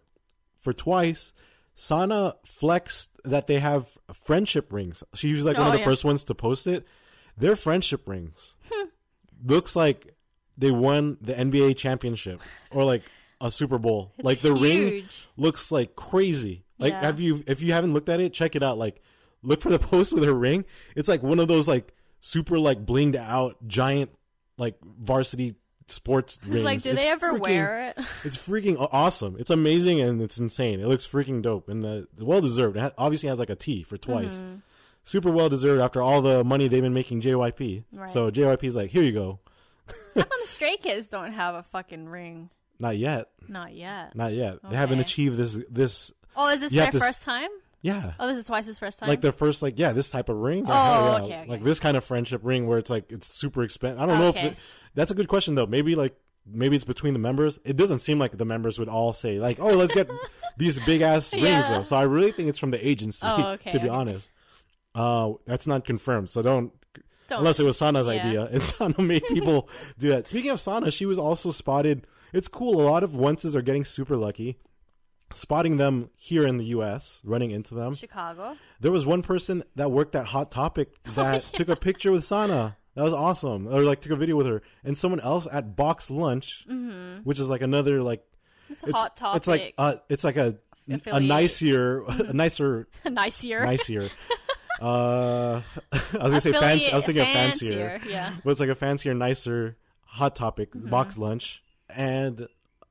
[0.58, 1.32] for twice,
[1.74, 5.02] Sana flexed that they have friendship rings.
[5.14, 5.86] She was like one Oh, of the yes.
[5.86, 6.84] first ones to post it.
[7.36, 8.56] They're friendship rings.
[9.44, 10.14] Looks like
[10.58, 13.02] they won the NBA championship or like
[13.40, 14.12] a Super Bowl.
[14.16, 15.04] It's like the ring
[15.36, 16.64] looks like crazy.
[16.78, 17.00] Like Yeah.
[17.02, 18.78] have you if you haven't looked at it, check it out.
[18.78, 19.02] Like
[19.42, 20.64] look for the post with her ring.
[20.96, 24.10] It's like one of those like super like blinged out giant
[24.56, 25.54] like varsity
[25.88, 26.64] sports rings.
[26.64, 28.04] like, do It's they ever freaking- wear it?
[28.24, 29.36] It's freaking awesome.
[29.38, 30.80] It's amazing and it's insane.
[30.80, 32.76] It looks freaking dope and uh, well deserved.
[32.76, 34.42] It ha- obviously has like a T for twice.
[34.42, 34.56] Mm-hmm.
[35.04, 37.84] Super well deserved after all the money they've been making JYP.
[37.92, 38.10] Right.
[38.10, 39.38] So JYP's like, here you go.
[40.16, 42.50] How come Stray Kids don't have a fucking ring?
[42.80, 43.28] Not yet.
[43.48, 44.16] Not yet.
[44.16, 44.58] Not yet.
[44.68, 45.58] They haven't achieved this.
[45.70, 47.48] This Oh, is this their have to s- first time?
[47.86, 48.12] Yeah.
[48.18, 49.08] Oh, this is twice his first time.
[49.08, 51.14] like their first like yeah this type of ring Oh, yeah.
[51.24, 51.44] okay, okay.
[51.48, 54.28] like this kind of friendship ring where it's like it's super expensive i don't know
[54.30, 54.48] if Okay.
[54.50, 54.56] the,
[54.94, 58.18] that's a good question though maybe like maybe it's between the members it doesn't seem
[58.18, 60.08] like the members would all say like oh let's get
[60.56, 61.68] these big ass rings Yeah.
[61.70, 63.94] though so i really think it's from the agency Oh, okay, to be okay.
[64.00, 64.30] honest
[64.94, 66.72] uh that's not confirmed so don't
[67.28, 68.12] Don't- unless it was Sana's Yeah.
[68.24, 69.68] idea, and Sana made people
[69.98, 70.28] do that.
[70.28, 72.06] Speaking of Sana, she was also spotted.
[72.32, 72.80] It's cool.
[72.80, 74.58] A lot of onces are getting super lucky,
[75.34, 77.22] spotting them here in the U.S.
[77.24, 77.94] Running into them.
[77.94, 78.56] Chicago.
[78.80, 82.24] There was one person that worked at Hot Topic Oh, that took a picture with
[82.24, 82.76] Sana.
[82.94, 83.66] That was awesome.
[83.68, 86.64] Or like took a video with her, and someone else at Box Lunch,
[87.24, 88.24] which is like another like
[88.70, 89.36] It's it's, hot topic.
[89.36, 90.56] It's like uh, it's like a
[90.88, 91.22] a Affiliate.
[91.24, 93.64] nicer, a nicer, nice year.
[93.64, 94.08] nicer.
[94.80, 95.60] uh,
[95.92, 96.92] I was gonna say fancy.
[96.92, 98.00] I was thinking of fancier.
[98.08, 98.34] Yeah.
[98.44, 100.88] but it's like a fancier, nicer Hot Topic Mm-hmm.
[100.88, 102.46] box lunch, and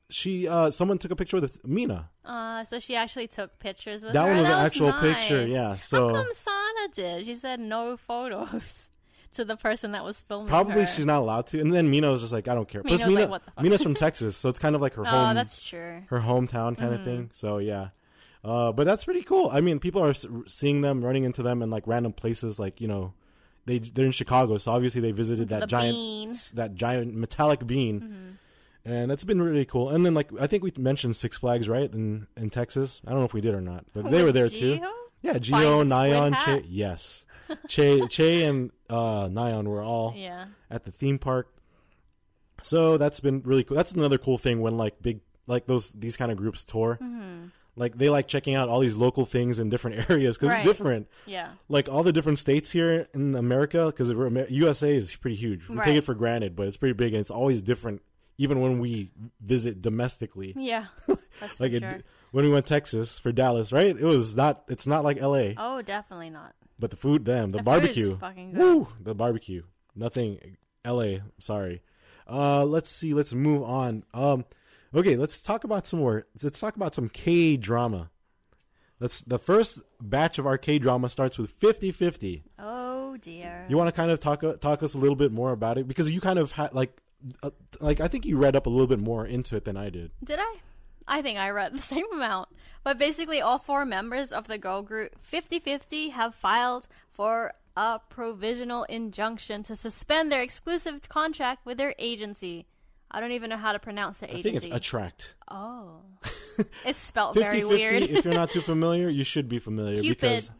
[0.10, 2.10] she uh someone took a picture with Mina.
[2.25, 4.27] Uh, so she actually took pictures with That her.
[4.29, 5.17] one was That an actual nice.
[5.19, 7.25] picture, yeah, so- how come Sana did?
[7.25, 8.89] She said no photos
[9.33, 10.47] to the person that was filming.
[10.47, 10.88] Probably her.
[10.88, 11.59] she's not allowed to.
[11.59, 12.81] And then Mina was just like, I don't care.
[12.81, 14.93] Plus, Mina's Mina, like, "What the fuck?" Mina's from Texas, so it's kind of like
[14.95, 16.01] her Oh, home, that's true.
[16.07, 17.05] her hometown kind of Mm-hmm.
[17.05, 17.29] thing.
[17.33, 17.89] So yeah,
[18.43, 19.49] uh, but that's pretty cool.
[19.51, 20.13] I mean, people are
[20.47, 23.13] seeing them, running into them in like random places, like you know,
[23.65, 26.29] they they're in Chicago, so obviously they visited that the giant bean.
[26.29, 26.55] Mm-hmm.
[26.57, 28.38] that giant metallic bean.
[28.86, 29.89] And it's been really cool.
[29.89, 31.91] And then, like, I think we mentioned Six Flags, right?
[31.91, 33.02] In in Texas.
[33.06, 34.80] I don't know if we did or not, but they were there too.
[35.24, 36.36] Yeah, Gio, Nyan.
[36.45, 37.26] Che, yes,
[37.67, 40.45] Che, che, and uh, Nyan were all Yeah.
[40.69, 41.52] at the theme park.
[42.62, 43.76] So that's been really cool.
[43.76, 46.98] That's another cool thing when like big like those these kind of groups tour.
[47.02, 47.48] Mm-hmm.
[47.76, 50.60] Like they like checking out all these local things in different areas because Right.
[50.60, 51.08] it's different.
[51.26, 51.50] Yeah.
[51.69, 54.12] Like all the different states here in America, because
[54.50, 55.67] USA is pretty huge.
[55.67, 58.02] We take it for granted, but it's pretty big and it's always different.
[58.38, 60.86] Even when we visit domestically, Yeah.
[61.39, 62.00] That's for like it, sure.
[62.32, 63.95] when we went Texas for Dallas, right?
[63.95, 64.63] It was not.
[64.67, 66.54] It's not like LA, Oh, definitely not.
[66.78, 68.60] but the food, damn, the, The barbecue, fucking good.
[68.62, 69.63] Woo, the barbecue.
[69.95, 71.82] Nothing LA, sorry.
[72.30, 74.04] Uh let's see, let's move on.
[74.13, 74.43] Um
[74.93, 76.26] okay, let's talk about some more.
[76.43, 78.10] Let's talk about some K drama.
[79.00, 82.43] Let's the first batch of our K drama starts with 50-50.
[82.60, 83.65] Oh dear.
[83.69, 86.10] You want to kind of talk talk us a little bit more about it because
[86.12, 86.98] you kind of had like
[87.43, 89.89] uh, like I think you read up a little bit more into it than I
[89.89, 90.11] did.
[90.23, 90.55] Did I?
[91.07, 92.49] I think I read the same amount.
[92.83, 97.99] But basically, all four members of the girl group 50 50 have filed for a
[98.09, 102.67] provisional injunction to suspend their exclusive contract with their agency.
[103.11, 104.49] I don't even know how to pronounce the agency.
[104.49, 105.33] I think it's ATTRAKT.
[105.49, 106.01] oh.
[106.85, 108.03] it's spelled 50 very 50 weird.
[108.03, 110.19] if you're not too familiar, you should be familiar Cupid.
[110.19, 110.51] Because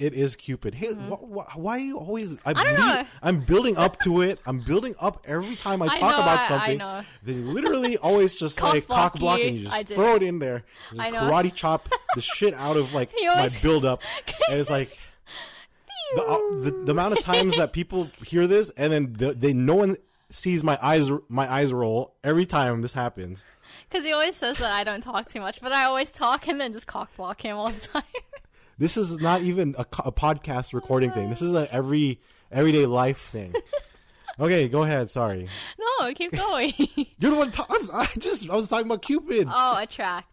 [0.00, 0.74] it is Cupid.
[0.74, 3.04] Hey, wh- wh- why are you always I, don't lead- know.
[3.22, 4.38] I'm building up to it.
[4.46, 6.78] I'm building up every time I I talk know, about I- I something.
[6.78, 7.02] know.
[7.22, 9.46] They literally always just Cock like block cock block you.
[9.48, 10.64] and you just throw it in there.
[10.90, 11.20] Just I know.
[11.20, 14.02] karate chop the shit out of like You my build up.
[14.48, 14.98] and it's like
[16.16, 19.52] the, uh, the the amount of times that people hear this and then the, they
[19.52, 19.96] no one
[20.28, 23.44] sees my eyes my eyes roll every time this happens.
[23.88, 26.60] Because he always says that I don't talk too much, but I always talk and
[26.60, 28.02] then just cock block him all the time.
[28.80, 31.28] This is not even a, a podcast recording thing.
[31.28, 32.18] This is an every
[32.50, 33.54] everyday life thing.
[34.38, 35.10] Okay, go ahead.
[35.10, 35.46] Sorry,
[35.78, 36.72] no, keep going.
[37.18, 37.52] you're the one.
[37.52, 39.48] Ta- I just I was talking about Cupid.
[39.50, 40.24] Oh, ATTRAKT.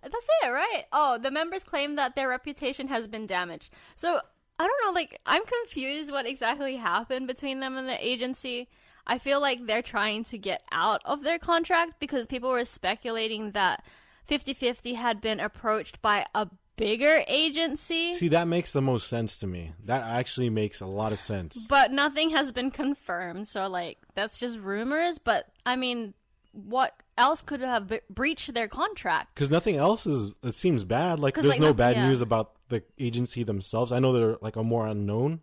[0.00, 0.84] That's it, right?
[0.92, 3.74] Oh, the members claim that their reputation has been damaged.
[3.96, 4.20] So
[4.60, 8.68] I don't know, like I'm confused what exactly happened between them and the agency.
[9.08, 13.50] I feel like they're trying to get out of their contract because people were speculating
[13.52, 13.82] that
[14.28, 16.46] 50-50 had been approached by a
[16.80, 18.14] bigger agency.
[18.14, 19.72] See, that makes the most sense to me.
[19.84, 21.66] That actually makes a lot of sense.
[21.68, 26.14] but nothing has been confirmed so like that's just rumors but i mean
[26.52, 30.32] what else could have be- breached their contract Because nothing else is.
[30.42, 31.20] It seems bad.
[31.20, 32.08] Like there's like, no nothing- bad yeah.
[32.08, 33.92] news about the agency themselves.
[33.92, 35.40] I know they're like a more unknown,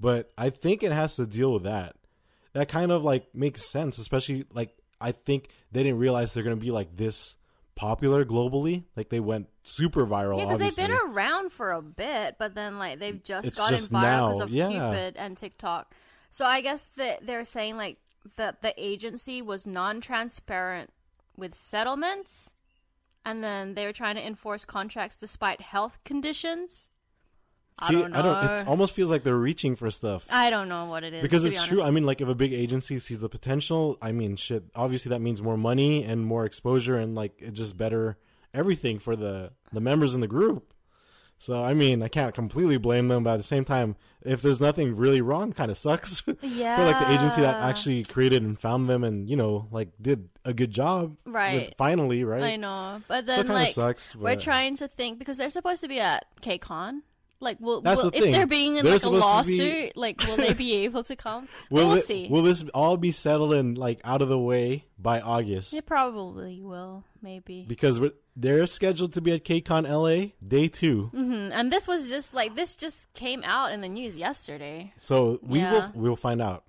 [0.00, 1.96] but I think it has to deal with that.
[2.52, 6.56] That kind of like makes sense, especially like I think they didn't realize they're gonna
[6.56, 7.36] be like this
[7.76, 8.84] popular globally.
[8.96, 10.38] Like they went super viral.
[10.38, 13.78] yeah because they've been around for a bit but then like they've just It's gotten
[13.78, 14.68] just viral because of yeah.
[14.68, 15.94] cupid and tiktok
[16.30, 17.96] so i guess that they're saying like
[18.36, 20.90] that the agency was non-transparent
[21.34, 22.52] with settlements
[23.24, 26.90] and then they were trying to enforce contracts despite health conditions
[27.78, 28.18] I See, don't know.
[28.18, 28.58] I don't.
[28.60, 30.26] It almost feels like they're reaching for stuff.
[30.30, 31.82] I don't know what it is because it's be true.
[31.82, 34.64] I mean, like if a big agency sees the potential, I mean, shit.
[34.74, 38.16] Obviously, that means more money and more exposure, and like it just better
[38.52, 40.72] everything for the the members in the group.
[41.36, 44.60] So I mean, I can't completely blame them, but at the same time, if there's
[44.60, 46.76] nothing really wrong, kind of sucks Yeah.
[46.76, 50.28] for like the agency that actually created and found them, and you know, like did
[50.44, 51.16] a good job.
[51.26, 51.74] with- Right.
[51.76, 52.42] finally, right.
[52.44, 55.50] I know, but So it then kinda like sucks, we're trying to think because they're
[55.50, 57.00] supposed to be at KCON.
[57.44, 58.32] Like, will, will the if thing.
[58.32, 61.14] they're being in They're like a to be- lawsuit, like, will they be able to
[61.14, 61.46] come?
[61.70, 62.26] Will we'll it- see.
[62.28, 65.74] Will this all be settled and like out of the way by August?
[65.74, 67.64] It probably will, maybe.
[67.68, 68.00] Because
[68.34, 71.04] they're scheduled to be at KCON LA day two.
[71.14, 74.92] hmm And this was just like this just came out in the news yesterday.
[74.98, 75.72] So we Yeah.
[75.72, 76.64] will we'll find out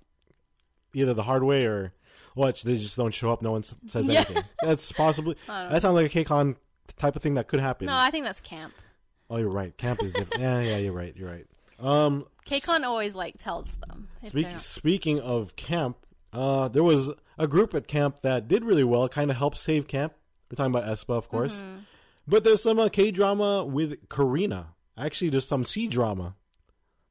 [0.94, 1.92] either the hard way or
[2.34, 3.42] watch they just don't show up.
[3.42, 4.16] No one says Yeah.
[4.28, 4.44] anything.
[4.62, 6.54] That's possibly that sounds like a KCON
[6.98, 7.86] type of thing that could happen.
[7.86, 8.72] No, I think that's camp.
[9.28, 9.76] Oh, you're right.
[9.76, 10.42] Camp is different.
[10.42, 11.14] yeah, yeah, you're right.
[11.16, 11.46] You're right.
[11.78, 14.08] Um, KCON always like tells them.
[14.24, 15.96] speak, speaking of camp,
[16.32, 19.08] uh, there was a group at camp that did really well.
[19.08, 20.14] Kind of helped save camp.
[20.50, 21.62] We're talking about Aespa, of course.
[21.62, 21.78] Mm-hmm.
[22.28, 24.68] But there's some uh, K drama with Karina.
[24.96, 26.34] Actually, there's some C drama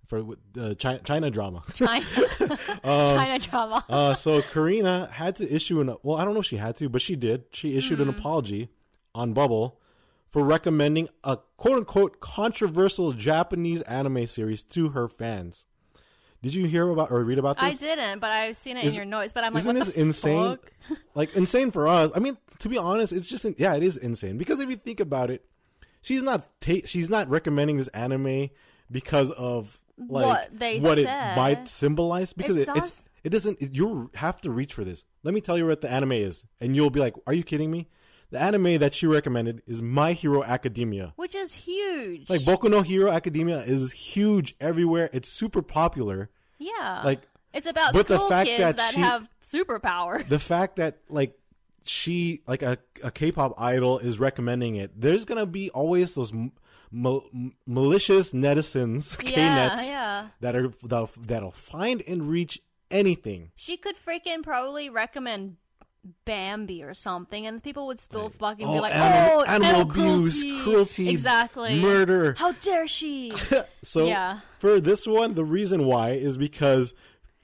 [0.06, 0.24] for
[0.60, 1.64] uh, China, China drama.
[1.74, 2.06] China,
[2.84, 3.86] China drama.
[3.90, 6.90] uh, so Karina had to issue an well, I don't know if she had to,
[6.90, 7.46] but she did.
[7.52, 8.70] She issued an apology
[9.14, 9.80] on Bubble
[10.36, 15.66] for recommending a quote unquote controversial Japanese anime series to her fans.
[16.44, 17.82] Did you hear about or read about this?
[17.82, 19.32] I didn't, but I've seen it Is- in your notes.
[19.32, 20.58] But I'm like, Isn't this insane?
[20.58, 20.98] fuck?
[21.16, 22.12] Like insane for us.
[22.14, 25.00] I mean, to be honest, it's just yeah, it is insane because if you think
[25.00, 25.46] about it,
[26.02, 28.50] she's not ta- she's not recommending this anime
[28.92, 31.06] because of like What they what it
[31.38, 35.06] might symbolize because It it, it's it doesn't it, you have to reach for this.
[35.24, 37.72] Let me tell you what the anime is, and you'll be like, "Are you kidding
[37.72, 37.88] me?"
[38.36, 41.14] The anime that she recommended is My Hero Academia.
[41.16, 42.30] Which is huge.
[42.30, 45.10] Like Boku no Hero Academia is huge everywhere.
[45.14, 46.30] It's super popular.
[46.60, 47.02] yeah.
[47.06, 47.22] like,
[47.54, 50.28] it's about but the school fact kids that that, she- have superpowers.
[50.28, 51.40] the fact that like
[51.86, 56.34] she like a, a k-pop idol is recommending it there's gonna be always those
[56.92, 57.24] mal-
[57.66, 60.28] malicious netizens yeah, k-nets yeah.
[60.42, 62.62] that are that'll, that'll find and reach
[62.92, 65.56] anything She could freaking probably recommend
[66.26, 70.42] Bambi or something, and people would still fucking be Oh, like, animal- "Oh, animal abuse,
[70.44, 70.64] cruelty.
[70.64, 73.34] cruelty, exactly, murder." How dare she?"
[73.84, 74.40] so Yeah.
[74.60, 76.94] for this one the reason why is because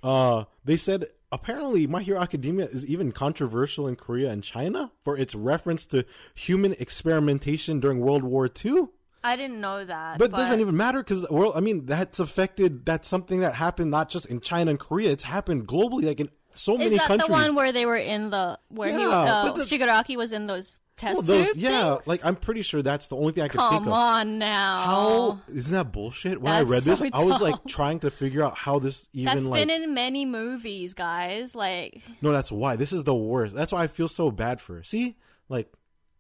[0.03, 5.15] uh they said apparently my hero academia is even controversial in korea and china for
[5.17, 6.03] its reference to
[6.35, 8.83] human experimentation during world war ii
[9.23, 10.17] I didn't know that.
[10.17, 11.53] But, it doesn't even matter because the world.
[11.55, 12.87] I mean, that's affected.
[12.87, 15.11] That's something that happened not just in China and Korea.
[15.11, 17.27] It's happened globally, like in so Is that countries.
[17.27, 20.31] the one where they were in the where he Yeah, uh, but the- Shigaraki was
[20.31, 22.07] in those test Well, those, tube yeah, things?
[22.07, 23.79] like I'm pretty sure that's the only thing I could think of.
[23.79, 23.93] Come of.
[23.93, 24.83] on now.
[24.83, 26.39] How isn't that bullshit?
[26.41, 27.61] When I That's read this, so I was like dumb.
[27.67, 29.67] trying to figure out how this even That's like.
[29.67, 31.55] been in many movies, guys.
[31.55, 33.55] Like, no, that's why this is the worst.
[33.55, 34.75] That's why I feel so bad for.
[34.75, 34.83] her.
[34.83, 35.15] See,
[35.49, 35.71] like,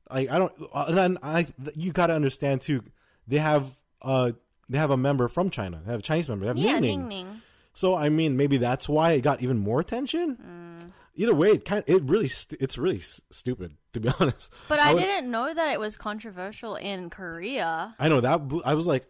[0.09, 0.53] I I don't.
[0.73, 2.81] uh, And then I you got to understand too.
[3.27, 4.31] They have uh
[4.67, 5.81] they have a member from China.
[5.85, 6.45] They have a Chinese member.
[6.45, 7.25] They have yeah, Ning Ning Ning.
[7.27, 7.40] Ning.
[7.73, 10.35] So I mean, maybe that's why it got even more attention.
[10.37, 10.91] Mm.
[11.15, 14.51] Either way, it kind of, it really st- it's really s- stupid to be honest.
[14.69, 17.95] But I, would- didn't know that it was controversial in Korea.
[17.99, 19.05] I know that I was like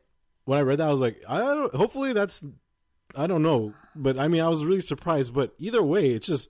[0.45, 2.43] when I read that I was like I don't hopefully that's
[3.15, 6.49] I don't know but I mean I was really surprised but either way it's just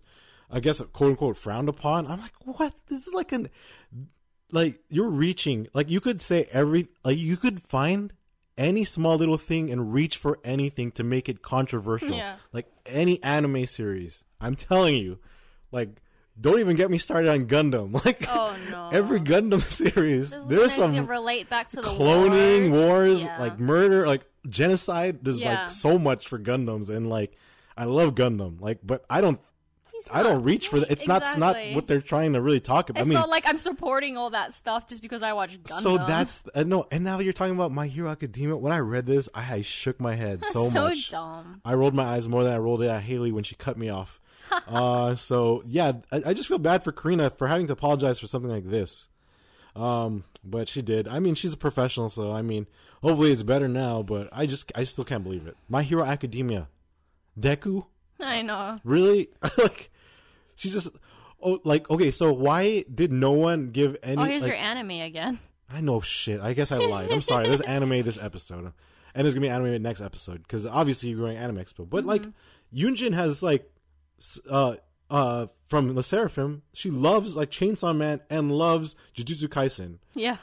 [0.49, 3.49] I guess quote unquote frowned upon I'm like what this is like an
[4.51, 8.13] like you're reaching like you could say every like you could find
[8.61, 12.35] any small little thing and reach for anything to make it controversial Yeah.
[12.53, 15.17] like any anime series I'm telling you
[15.71, 15.89] like
[16.39, 18.89] don't even get me started on Gundam like Oh no.
[18.91, 23.39] every Gundam series This there's some relate back to the cloning wars, Yeah.
[23.39, 25.61] like murder like genocide there's Yeah.
[25.61, 27.31] like so much for gundams and like
[27.77, 29.39] i love gundam like but i don't
[30.03, 32.59] He's i don't reach for that it's not it's not what they're trying to really
[32.59, 35.33] talk about It's i mean not like I'm supporting all that stuff just because I
[35.33, 35.81] watch Gundam.
[35.81, 39.05] so that's uh, no and now you're talking about my hero academia when i read
[39.05, 41.61] this i, I shook my head so, so much dumb.
[41.63, 43.89] I rolled my eyes more than I rolled it at Haley when she cut me
[43.89, 44.19] off.
[44.67, 48.27] uh, so yeah, I, I just feel bad for Karina for having to apologize for
[48.27, 49.07] something like this.
[49.75, 51.07] Um, but she did.
[51.07, 52.67] I mean, she's a professional, so I mean,
[53.01, 54.01] hopefully it's better now.
[54.03, 55.55] But I just, I still can't believe it.
[55.69, 56.67] My Hero Academia,
[57.39, 57.85] Deku,
[58.23, 58.77] I know.
[58.83, 59.29] really?
[59.57, 59.91] like,
[60.55, 60.89] she's just,
[61.41, 62.11] oh, like, okay.
[62.11, 64.21] So why did no one give any?
[64.21, 65.39] Oh, here's like- your anime again.
[65.73, 66.41] I know shit.
[66.41, 67.11] I guess I lied.
[67.11, 67.47] I'm sorry.
[67.47, 68.73] There's anime this episode,
[69.15, 71.89] and there's gonna be anime next episode because obviously you're going Anime Expo.
[71.89, 72.23] But like,
[72.73, 73.71] Yunjin has like,
[74.49, 74.75] uh,
[75.09, 79.99] uh, from the Sserafim, she loves like Chainsaw Man and loves Jujutsu Kaisen.
[80.13, 80.37] Yeah.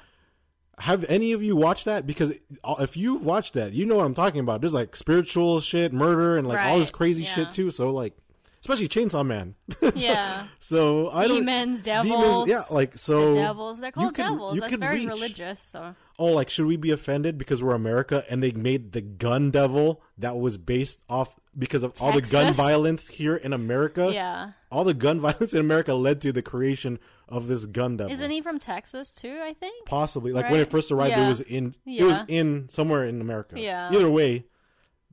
[0.79, 2.07] Have any of you watched that?
[2.07, 2.39] Because
[2.81, 4.61] if you watched that, you know what I'm talking about.
[4.61, 7.35] There's like spiritual shit, murder, and like all this crazy yeah.
[7.35, 7.71] shit too.
[7.71, 8.15] So like,
[8.61, 9.55] especially Chainsaw Man.
[9.95, 10.47] Yeah.
[10.61, 11.39] so I don't.
[11.39, 12.49] Demons, devils.
[12.49, 13.33] yeah, like so.
[13.33, 13.81] the devils.
[13.81, 14.55] They're called devils.
[14.55, 15.61] you That's very reach- religious.
[15.61, 19.51] So oh, like should we be offended because we're America and they made the gun
[19.51, 24.11] devil that was based off because of all the gun violence here in America?
[24.13, 24.53] yeah.
[24.71, 26.99] All the gun violence in America led to the creation
[27.29, 28.13] of this gun devil.
[28.13, 29.39] Isn't he from Texas too?
[29.43, 29.87] I think.
[29.87, 30.33] Possibly.
[30.33, 33.61] Like when it first arrived it was in it was in somewhere in America.
[33.61, 33.91] Yeah.
[33.93, 34.45] Either way,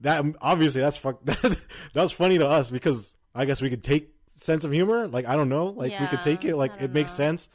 [0.01, 4.13] that obviously that's fuck that was funny to us because I guess we could take
[4.33, 5.07] sense of humor.
[5.07, 5.67] Like I don't know.
[5.67, 7.25] Like we could take it like it don't makes know.
[7.25, 7.49] sense.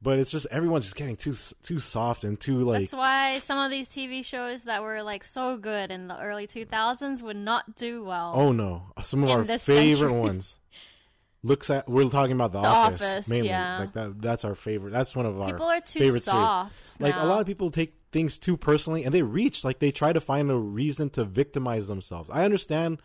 [0.00, 1.34] But it's just everyone's just getting too
[1.64, 5.24] too soft and too like That's why some of these TV shows that were like
[5.24, 8.32] so good in the early 2000s would not do well.
[8.34, 10.12] Oh no, some of our favorite century.
[10.12, 10.57] ones.
[11.48, 13.48] Looks at we're talking about the, The office, Office, mainly.
[13.48, 13.78] yeah.
[13.80, 14.92] Like that that's our favorite.
[14.92, 17.00] That's one of our People are too favorite soft.
[17.00, 20.12] Like a lot of people take things too personally and they reach like they try
[20.12, 22.30] to find a reason to victimize themselves.
[22.32, 23.00] I understand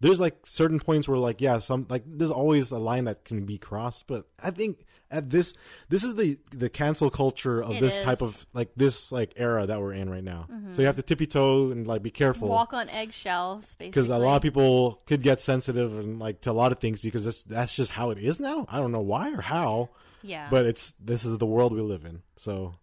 [0.00, 3.44] there's like certain points where like yeah, some like there's always a line that can
[3.44, 5.54] be crossed, but I think at this
[5.88, 8.18] this is the the cancel culture of It this type is.
[8.18, 8.24] Mm-hmm.
[8.24, 10.48] of like this like era that we're in right now.
[10.72, 13.88] So you have to tippy toe and like be careful walk on eggshells, basically.
[13.88, 17.00] because a lot of people could get sensitive and like to a lot of things
[17.00, 18.66] because that's that's just how it is now.
[18.68, 19.90] I don't know why or how,
[20.22, 20.48] yeah.
[20.50, 22.22] but it's this is the world we live in.
[22.36, 22.74] So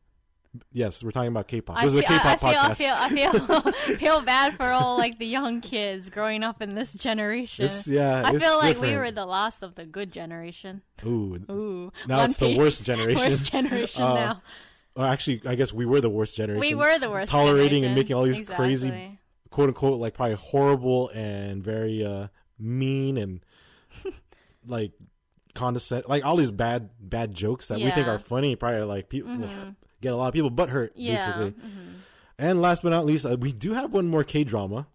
[0.71, 1.77] yes, we're talking about K-pop.
[1.77, 2.77] I This is a feel, I, I K-pop feel, I podcast.
[2.77, 6.93] feel, I feel, feel bad for all like the young kids growing up in this
[6.93, 7.65] generation.
[7.65, 8.23] It's yeah.
[8.25, 10.81] I feel like we were the last of the good generation.
[11.05, 13.23] Ooh, Ooh, now it's the worst generation.
[13.23, 14.41] Worst generation Uh, now.
[14.95, 16.59] Or actually, I guess we were the worst generation.
[16.61, 17.31] We were the worst.
[17.31, 17.85] tolerating generation.
[17.85, 18.65] and making all these Exactly.
[18.65, 19.19] crazy,
[19.49, 22.27] quote unquote, like probably horrible and very uh
[22.57, 23.39] mean and
[24.67, 24.91] like
[25.55, 28.09] condescend, like all these bad bad jokes that we think Mm-hmm.
[28.09, 28.55] are funny.
[28.55, 29.37] Probably like people
[30.01, 31.15] get a lot of people butt hurt, Yeah.
[31.15, 31.51] basically.
[31.51, 31.93] mhm.
[32.37, 34.87] And last but not least, uh, we do have one more K drama,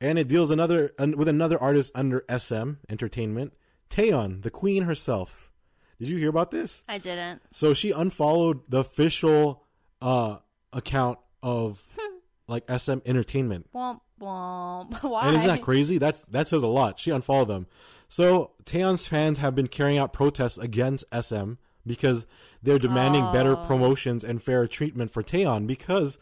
[0.00, 3.52] and it deals another un, with another artist under SM Entertainment,
[3.90, 5.50] Taeyeon, the queen herself.
[5.98, 6.82] Did you hear about this?
[6.88, 7.42] I didn't.
[7.50, 9.64] So she unfollowed the official
[10.02, 10.38] uh,
[10.72, 11.82] account of
[12.48, 15.02] like SM Entertainment, Womp womp.
[15.02, 15.26] Why?
[15.28, 15.98] and isn't that crazy?
[15.98, 16.98] That's that says a lot.
[17.00, 17.66] She unfollowed them.
[18.08, 21.54] So Taeyeon's fans have been carrying out protests against SM
[21.86, 22.26] because
[22.66, 23.64] they're demanding better Oh.
[23.66, 26.18] promotions and fairer treatment for Taeyeon because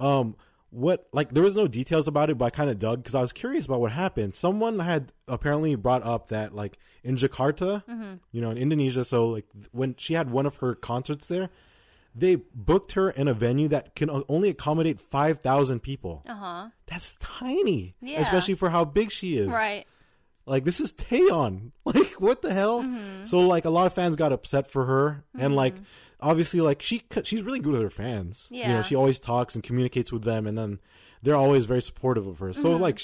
[0.00, 0.34] um
[0.70, 3.20] what like there was no details about it but i kind of dug because i
[3.20, 8.12] was curious about what happened someone had apparently brought up that like in jakarta Mm-hmm.
[8.32, 11.50] you know in indonesia so like when she had one of her concerts there
[12.14, 16.22] they booked her in a venue that can only accommodate 5,000 people.
[16.28, 16.68] Uh huh.
[16.84, 17.94] That's tiny.
[18.02, 18.20] Yeah.
[18.20, 19.48] Especially for how big she is.
[19.48, 19.86] Right.
[20.46, 21.70] Like this is Taeyeon.
[21.84, 22.82] Like what the hell?
[22.82, 23.24] Mm-hmm.
[23.24, 25.74] So like a lot of fans got upset for her and like
[26.20, 28.48] obviously like she she's really good with her fans.
[28.52, 28.82] You know, Yeah.
[28.82, 30.78] she always talks and communicates with them and then
[31.22, 32.52] they're always very supportive of her.
[32.52, 33.00] So like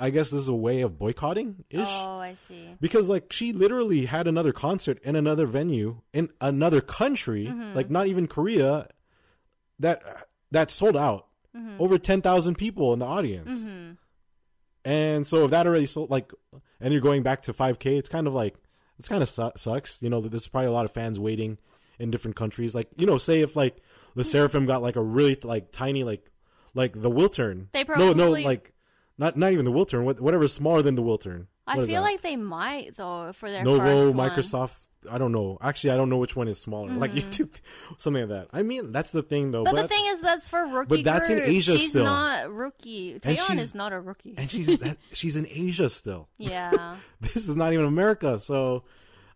[0.00, 1.80] I guess this is a way of boycotting ish.
[1.80, 2.06] Mm-hmm.
[2.08, 2.76] Oh, I see.
[2.80, 7.74] Because like she literally had another concert in another venue in another country, Mm-hmm.
[7.74, 8.86] like not even Korea,
[9.80, 10.02] that
[10.52, 11.26] that sold out.
[11.56, 11.76] Mm-hmm.
[11.82, 13.68] Over ten thousand people in the audience.
[14.84, 16.32] And so if that already sold, like,
[16.80, 18.56] and you're going back to 5K, it's kind of like
[18.98, 20.02] it's kind of su- sucks.
[20.02, 21.58] You know, there's probably a lot of fans waiting
[21.98, 22.74] in different countries.
[22.74, 23.76] Like, you know, say if like
[24.14, 26.30] the Sserafim got like a really like tiny like
[26.74, 27.66] like the Wiltern.
[27.72, 28.06] They probably.
[28.06, 28.72] no no like
[29.18, 30.04] not not even the Wiltern.
[30.04, 31.46] What whatever's smaller than the Wiltern.
[31.66, 34.12] I feel like they might though for their Novo.
[34.12, 34.80] Microsoft.
[35.10, 35.58] I don't know.
[35.60, 36.90] Actually, I don't know which one is smaller.
[37.02, 37.50] Like you YouTube,
[37.98, 38.48] something like that.
[38.52, 39.64] I mean, that's the thing though.
[39.64, 41.40] But the thing is, that's for rookie but that's in.
[41.40, 42.04] Asia She's still.
[42.04, 43.18] not rookie.
[43.18, 44.34] Taeyeon is not a rookie.
[44.36, 46.28] and she's that, she's in Asia still.
[46.38, 46.96] yeah.
[47.20, 48.38] this is not even America.
[48.38, 48.84] So,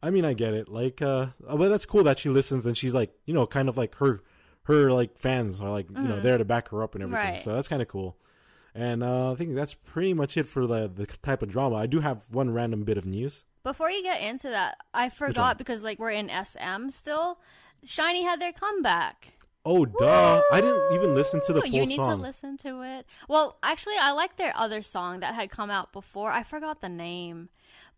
[0.03, 0.69] I mean, I get it.
[0.69, 3.77] Like, uh, but that's cool that she listens and she's like, you know, kind of
[3.77, 4.23] like her,
[4.65, 7.25] her like fans are like, you know, there to back her up and everything.
[7.25, 7.33] Mm-hmm.
[7.35, 7.43] Right.
[7.43, 8.17] So that's kind of cool.
[8.77, 11.77] And uh, I think that's pretty much it for the the type of drama.
[11.77, 13.47] I do have one random bit of news.
[13.67, 17.41] Before you get into that, I forgot because like we're in SM still.
[17.85, 19.33] SHINee had their comeback.
[19.65, 20.41] Oh, duh!
[20.53, 22.19] I didn't even listen to the full You need song.
[22.19, 23.07] to listen to it.
[23.29, 26.31] Well, actually, I like their other song that had come out before.
[26.31, 27.49] I forgot the name,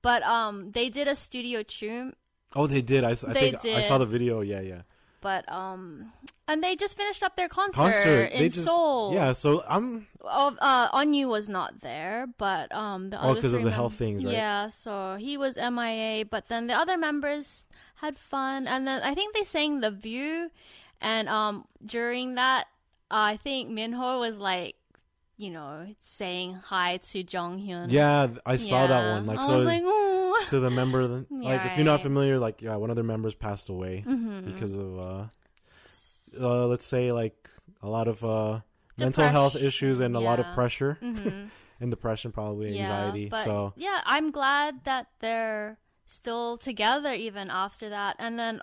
[0.01, 2.15] but um, they did a studio tune.
[2.57, 3.05] Oh, they did.
[3.05, 4.41] I They think I saw the video.
[4.41, 4.83] Yeah, yeah.
[5.21, 6.13] But um,
[6.49, 8.25] and they just finished up their concert, Concert.
[8.33, 9.13] in just Seoul.
[9.13, 9.35] yeah.
[9.35, 13.29] So I'm uh, Onew was not there, but um, the other.
[13.29, 14.33] Oh, other 'cause of the mem- health things, right?
[14.35, 17.67] Yeah, so he was MIA, but then the other members
[17.97, 20.51] had fun, and then I think they sang "The View,"
[21.01, 22.65] and um, during that,
[23.11, 24.75] uh, I think Minho was like,
[25.37, 27.87] you know, saying hi to Jong Hyun.
[27.91, 28.29] yeah.
[28.45, 29.27] I saw that one.
[29.27, 29.57] Like I so.
[29.57, 30.35] was like, ooh.
[30.49, 33.69] to the member like if you're not familiar like yeah one of their members passed
[33.69, 34.51] away Mm-hmm.
[34.53, 35.25] because of uh,
[36.41, 37.51] uh let's say like
[37.83, 38.61] a lot of uh
[38.99, 41.51] mental health issues and a lot of pressure Mhm.
[41.81, 47.51] and depression probably yeah, anxiety but so yeah, I'm glad that they're still together even
[47.51, 48.61] after that, and then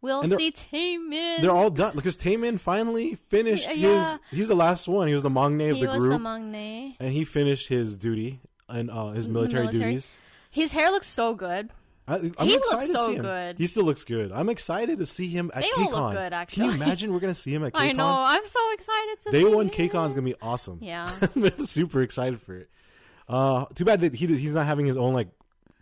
[0.00, 1.40] we'll And see Taemin.
[1.42, 5.22] they're all done because Taemin finally finished Yeah, his he's the last one he was
[5.22, 6.96] the maknae of he the was group the maknae.
[7.00, 9.84] and he finished his duty and uh his military, military.
[9.92, 10.08] duties
[10.50, 11.70] His hair looks so good.
[12.06, 13.22] I, I'm He excited looks to so see him.
[13.22, 13.58] good.
[13.58, 14.30] He still looks good.
[14.32, 15.90] I'm excited to see him at They all KCON.
[15.92, 16.66] look good, Can actually.
[16.66, 17.80] you imagine we're gonna see him at KCON?
[17.80, 18.06] I know.
[18.26, 19.44] I'm so excited to see him.
[19.50, 19.88] Day one him.
[19.88, 20.78] KCON's gonna be awesome.
[20.82, 21.10] Yeah.
[21.36, 22.68] I'm super excited for it.
[23.28, 25.28] Uh, too bad that he he's not having his own like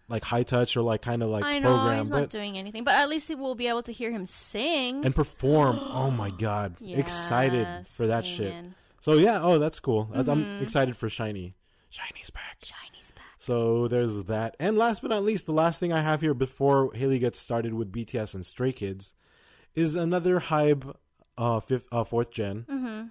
[0.09, 2.57] like high touch or like kind of like I know program, he's but not doing
[2.59, 5.05] anything, but at least we'll be able to hear him sing.
[5.05, 5.79] and perform.
[5.83, 8.53] oh my god, excited for that shit.
[9.01, 10.09] So yeah, oh that's cool.
[10.15, 10.63] I- I'm Mm-hmm.
[10.63, 11.55] excited for SHINee.
[11.91, 12.59] SHINee's back.
[12.61, 12.92] SHINee's back.
[13.43, 14.57] So there's that.
[14.61, 17.75] And last but not least, the last thing I have here before Haley gets started
[17.75, 19.15] with BTS and Stray Kids
[19.75, 20.95] is another Hybe
[21.37, 23.07] uh, fifth, uh fourth general Mm-hmm.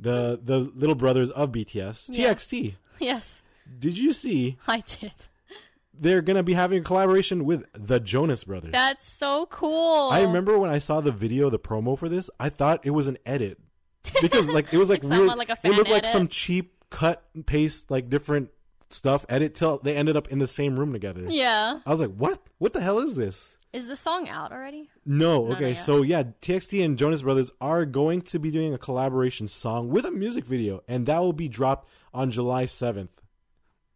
[0.00, 2.32] The the little brothers of BTS, Yeah.
[2.32, 2.74] TXT.
[2.98, 3.42] Yes,
[3.78, 5.12] Did you see I did.
[5.94, 8.72] they're gonna be having a collaboration with the Jonas Brothers?
[8.72, 10.08] That's so cool.
[10.10, 13.06] I remember when I saw the video, the promo for this, I thought it was
[13.06, 13.58] an edit
[14.20, 15.38] because like it was like Like weird.
[15.38, 18.50] like it looked like some cheap cut and paste, like different
[18.90, 21.24] stuff edit till they ended up in the same room together.
[21.28, 21.80] Yeah.
[21.86, 22.40] I was like, what?
[22.58, 23.56] What the hell is this?
[23.72, 24.88] Is the song out already?
[25.04, 28.72] No, No, okay, no, so yeah, TXT and Jonas Brothers are going to be doing
[28.72, 33.10] a collaboration song with a music video, and that will be dropped on July seventh.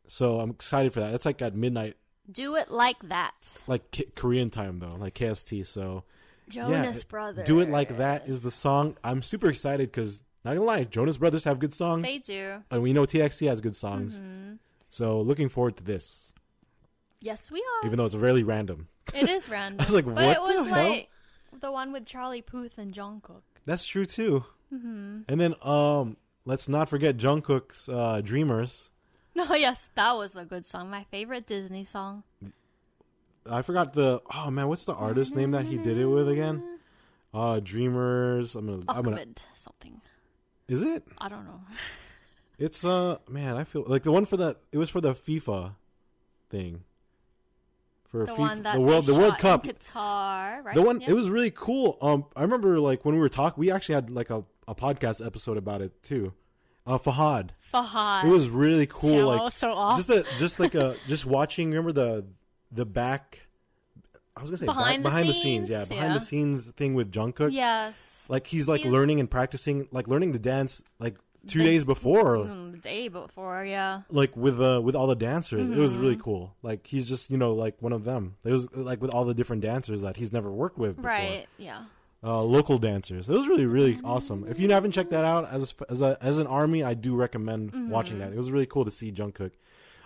[0.07, 1.14] So I'm excited for that.
[1.14, 1.97] It's like at midnight,
[2.30, 3.62] Do it like that.
[3.66, 5.66] like K- Korean time though, like KST.
[5.66, 6.05] So
[6.51, 7.47] Jonas yeah, Brothers.
[7.47, 8.97] Do it like that is the song.
[9.03, 12.62] I'm super excited because not gonna lie, Jonas Brothers have good songs, They do.
[12.70, 14.20] and we know TXT has good songs.
[14.20, 14.55] Mm-hmm.
[14.93, 16.34] So looking forward to this,
[17.22, 17.86] Yes, we are.
[17.86, 18.88] even though it's really random.
[19.14, 19.80] It is random.
[19.80, 20.88] I was like, but what it was the hell?
[20.90, 21.09] like
[21.61, 23.40] the one with Charlie Puth and Jungkook.
[23.64, 24.45] That's true too.
[24.72, 25.20] Mm-hmm.
[25.28, 28.90] And then um, let's not forget Jungkook's uh, "Dreamers."
[29.34, 30.90] Oh yes, that was a good song.
[30.90, 32.22] My favorite Disney song.
[33.51, 36.62] I forgot the oh man, what's the artist name that he did it with again?
[37.32, 38.55] Uh, Dreamers.
[38.57, 38.82] I'm gonna.
[38.88, 39.16] I'm gonna.
[39.16, 40.03] Ahmed something.
[40.68, 41.05] Is it?
[41.16, 41.62] I don't know.
[42.59, 44.57] It's uh man, I feel like the one for the.
[44.73, 45.75] It was for the FIFA
[46.51, 46.85] thing.
[48.09, 49.65] For The FIFA, the world, the World Cup.
[49.65, 50.75] Qatar, right?
[50.75, 51.11] The one Yeah.
[51.11, 51.97] it was really cool.
[52.03, 55.25] Um, I remember like when we were talking, we actually had like a, a podcast
[55.25, 56.35] episode about it too.
[56.87, 57.51] Uh, Fahad.
[57.73, 58.25] Fahad.
[58.25, 59.11] It was really cool.
[59.17, 59.97] Yeah, like so awesome.
[59.99, 61.71] just the just like a just watching.
[61.71, 62.27] Remember the
[62.71, 63.41] the back
[64.37, 66.19] I was gonna say Behind the behind the scenes, scenes, yeah, behind yeah.
[66.19, 67.53] the scenes thing with Jungkook.
[67.53, 68.27] Yes.
[68.29, 71.64] Like he's like He is- learning and practicing, like learning the dance like two The-
[71.64, 74.03] days before, Mm, the day before, yeah.
[74.11, 75.70] like with uh with all the dancers.
[75.70, 76.03] It was Mm-hmm.
[76.03, 76.55] really cool.
[76.62, 78.36] Like he's just you know like one of them.
[78.45, 81.11] It was like with all the different dancers that he's never worked with before.
[81.11, 81.47] Right.
[81.59, 81.82] Yeah.
[82.24, 83.28] uh, local dancers.
[83.28, 84.47] It was really, really awesome.
[84.49, 87.72] If you haven't checked that out as as a, as an army, I do recommend
[87.72, 87.90] Mm-hmm.
[87.90, 88.32] watching that.
[88.32, 89.51] It was really cool to see Jungkook.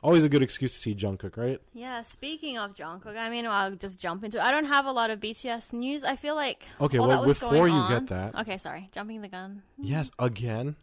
[0.02, 1.58] Always a good excuse to see Jungkook, right?
[1.74, 4.38] Yeah, speaking of Jungkook, I mean, I'll just jump into.
[4.38, 4.44] It.
[4.44, 6.04] I don't have a lot of BTS news.
[6.04, 9.62] I feel like Okay, well, before you on- get that- Okay, sorry, jumping the gun.
[9.78, 10.76] Yes, again.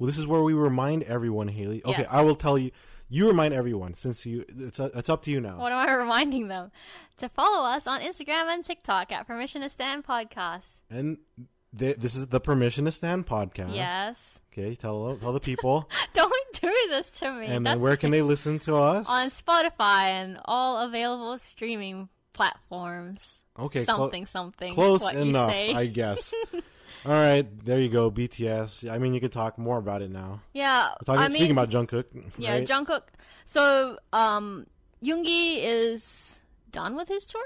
[0.00, 1.82] Well, this is where we remind everyone, Haley.
[1.84, 2.08] Okay, Yes.
[2.10, 2.70] I will tell you.
[3.12, 4.44] You remind everyone since you.
[4.48, 5.58] It's uh, it's up to you now.
[5.58, 6.70] What am I reminding them?
[7.18, 10.78] To follow us on Instagram and TikTok at Permission to Stan Podcast.
[10.88, 11.18] And
[11.76, 13.74] th- this is the Permission to Stan podcast.
[13.74, 14.38] Yes.
[14.52, 15.88] Okay, tell tell the people.
[16.14, 17.46] Don't do this to me.
[17.46, 19.06] and That's then where can they listen to us?
[19.08, 23.42] on Spotify and all available streaming platforms.
[23.58, 24.72] Okay, something, something.
[24.72, 25.50] Close what you enough.
[25.52, 26.32] I guess.
[27.06, 28.10] All right, there you go.
[28.10, 28.90] BTS.
[28.90, 30.40] I mean, you can talk more about it now.
[30.52, 32.04] Yeah, Talking, I mean, speaking about Jungkook.
[32.38, 32.66] yeah, right?
[32.66, 33.02] Jungkook.
[33.44, 34.66] So, um,
[35.02, 37.42] Yoongi is done with his tour.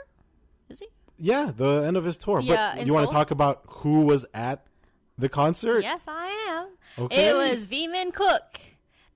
[0.68, 0.88] Is he?
[1.16, 2.40] yeah, the end of his tour.
[2.40, 4.66] Yeah, but you want to talk about who was at
[5.18, 5.82] the concert?
[5.82, 6.26] Yes, I
[6.98, 7.04] am.
[7.04, 7.28] Okay.
[7.28, 8.60] It was VMinKook.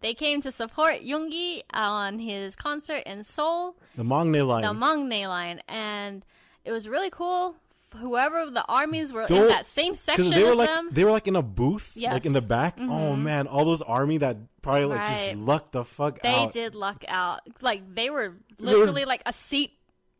[0.00, 4.62] They came to support Yoongi on his concert in Seoul, the maknae line.
[4.62, 6.24] the maknae line, and
[6.64, 7.56] it was really cool.
[7.96, 10.90] Whoever the armies were in that same section they were like them.
[10.92, 12.14] they were like in a booth, like Yes.
[12.18, 12.26] Mm-hmm.
[12.26, 12.76] in the back.
[12.78, 16.52] Oh man, all those army that probably like just lucked the fuck They out.
[16.52, 17.40] They did luck out.
[17.62, 19.72] Like they were were- literally like a seat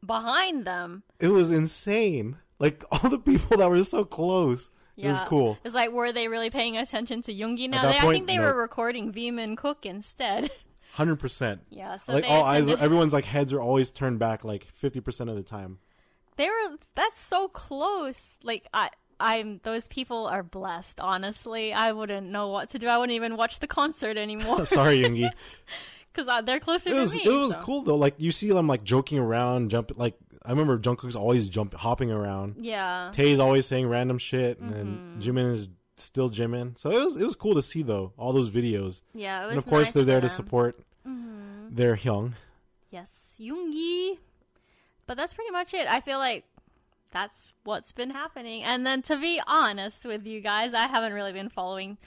[0.05, 1.03] behind them.
[1.21, 2.37] It was insane.
[2.59, 4.71] Like all the people that were so close.
[4.97, 5.57] It was cool.
[5.65, 7.83] It's like were they really paying attention to Yoongi now?
[7.83, 8.43] They, I think they no.
[8.43, 10.51] were recording VMinKook instead.
[10.93, 11.61] Hundred percent.
[11.71, 14.65] yeah, so Like they all eyes, are, everyone's like heads are always turned back like
[14.75, 15.79] fifty percent of the time.
[16.39, 18.39] They were that's so close.
[18.43, 18.89] Like I
[19.21, 21.73] I'm those people are blessed, honestly.
[21.75, 22.87] I wouldn't know what to do.
[22.87, 25.31] I wouldn't even watch the concert anymore Sorry, Yoongi.
[26.15, 27.23] cuz uh, they're closer it to was me.
[27.25, 27.61] it was so.
[27.63, 27.97] cool though.
[27.97, 29.97] Like you see them like joking around, jumping.
[29.99, 30.15] Like
[30.47, 32.55] I remember Jungkook's always jump hopping around.
[32.65, 33.11] Yeah.
[33.13, 35.21] Tae's always saying random shit, and Mm-hmm.
[35.21, 36.79] then Jimin is still Jimin.
[36.79, 39.51] So it was it was cool to see though all those videos, Yeah, it was
[39.55, 40.31] and of course nice they're there to them.
[40.31, 40.37] Mm-hmm.
[40.37, 40.77] support
[41.71, 42.35] their Hyung.
[42.91, 44.19] Yes, Yoongi.
[45.09, 45.89] But that's pretty much it.
[45.91, 46.45] I feel like
[47.13, 48.63] that's what's been happening.
[48.63, 51.99] And then to be honest with you guys, I haven't really been following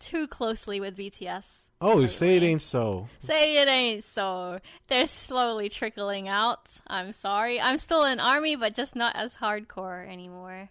[0.00, 1.66] too closely with BTS.
[1.80, 3.08] Oh, say it ain't so.
[3.20, 4.58] Say it ain't so.
[4.88, 6.68] They're slowly trickling out.
[6.86, 7.58] I'm sorry.
[7.60, 10.68] I'm still in army, but just not as hardcore anymore.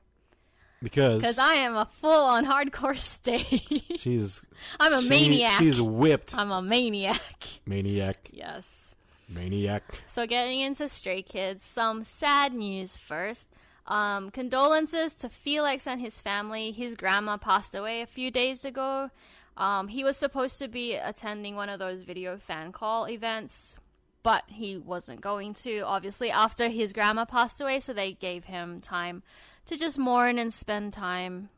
[0.84, 3.99] Because Because I am a full on hardcore stage.
[3.99, 4.41] she's
[4.80, 5.53] I'm a she- maniac.
[5.53, 6.38] She's whipped.
[6.38, 7.21] I'm a maniac.
[7.65, 8.89] maniac, Yes.
[9.30, 9.84] Maniac.
[10.07, 13.49] So getting into Stray Kids, some sad news first.
[13.88, 16.71] Um, condolences to Felix and his family.
[16.71, 19.09] His grandma passed away a few days ago.
[19.57, 23.77] Um, he was supposed to be attending one of those video fan call events,
[24.23, 28.80] but he wasn't going to, obviously, after his grandma passed away, so they gave him
[28.80, 29.23] time
[29.65, 31.49] to just mourn and spend time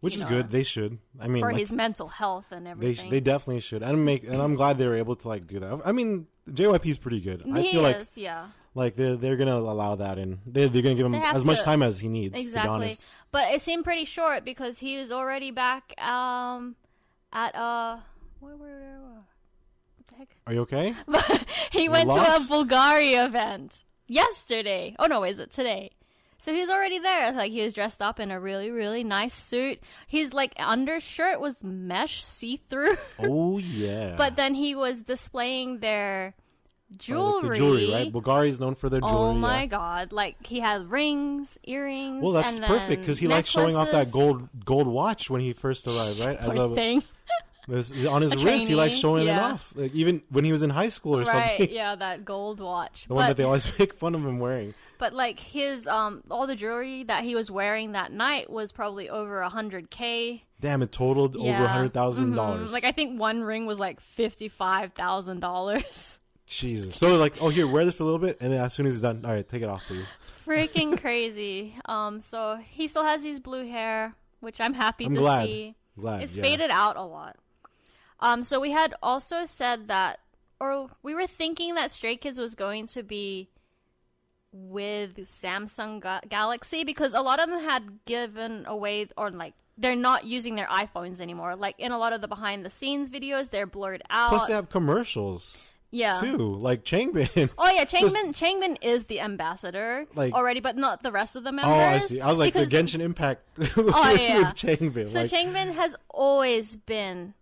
[0.00, 0.50] Which is know, good.
[0.50, 0.98] They should.
[1.18, 3.10] I mean, for like, his mental health and everything.
[3.10, 3.82] they they definitely should.
[3.82, 5.80] And make and I'm glad they were able to like do that.
[5.84, 7.42] I mean, JYP's pretty good.
[7.52, 8.46] I he feel like yeah.
[8.74, 10.38] like they're they're gonna allow that in.
[10.46, 12.34] They're they're gonna give him as much time as he needs.
[12.34, 12.96] To Exactly.
[13.30, 16.76] But it seemed pretty short because he was already back um
[17.32, 17.98] at uh
[18.40, 19.24] where where where, where?
[19.96, 20.36] What the heck?
[20.46, 20.94] Are you okay?
[21.70, 22.50] he went to a lost?
[22.50, 24.94] Bulgari event yesterday.
[24.98, 25.90] Oh no, is it today?
[26.40, 27.32] So he was already there.
[27.32, 29.80] Like he was dressed up in a really really nice suit.
[30.06, 32.96] His like undershirt was mesh see through.
[33.18, 34.14] Oh yeah.
[34.16, 36.34] but then he was displaying their
[36.90, 37.48] Oh, like jewelry.
[37.48, 38.12] the jewelry, right?
[38.12, 39.14] Bulgari is known for their jewelry.
[39.16, 39.66] Oh my yeah.
[39.66, 40.12] god!
[40.12, 42.22] Like he had rings, earrings.
[42.22, 45.86] Well, that's perfect because he likes showing off that gold gold watch when he first
[45.86, 46.36] arrived, right?
[46.40, 47.02] As a thing.
[47.68, 49.74] this, on his A wrist, he likes trainee, showing it off.
[49.76, 51.58] Like even when he was in high school or right?
[51.58, 53.04] something, Yeah, that gold watch.
[53.06, 54.72] the one that they always make fun of him wearing.
[54.98, 59.08] But like his um, all the jewelry that he was wearing that night was probably
[59.08, 60.44] over a hundred k.
[60.60, 62.72] Damn, it totaled over a hundred thousand dollars.
[62.72, 66.18] Like I think one ring was like fifty five thousand dollars.
[66.46, 66.96] Jesus.
[66.96, 68.94] So like, oh here, wear this for a little bit, and then as soon as
[68.94, 70.06] he's done, all right, take it off, please.
[70.46, 71.74] Freaking crazy.
[71.84, 75.44] Um, so he still has these blue hair, which I'm happy I'm to glad.
[75.44, 75.74] see.
[75.98, 76.22] Glad.
[76.22, 76.42] It's yeah.
[76.42, 77.36] faded out a lot.
[78.20, 80.20] Um, so we had also said that,
[80.58, 83.50] or we were thinking that Stray Kids was going to be
[84.52, 89.94] with Samsung Ga- Galaxy because a lot of them had given away or like they're
[89.96, 91.54] not using their iPhones anymore.
[91.54, 94.30] Like in a lot of the behind the scenes videos, they're blurred out.
[94.30, 95.72] Plus, they have commercials.
[95.90, 96.20] Yeah.
[96.20, 97.48] too, like Changbin.
[97.58, 101.52] Oh yeah, Changbin Changbin is the ambassador Like- already, but not the rest of the
[101.52, 101.72] members.
[101.74, 102.20] oh, I see.
[102.20, 104.38] I was like because- the Genshin Impact with, Oh, yeah.
[104.38, 105.08] with Changbin.
[105.08, 107.32] So like, Changbin has always been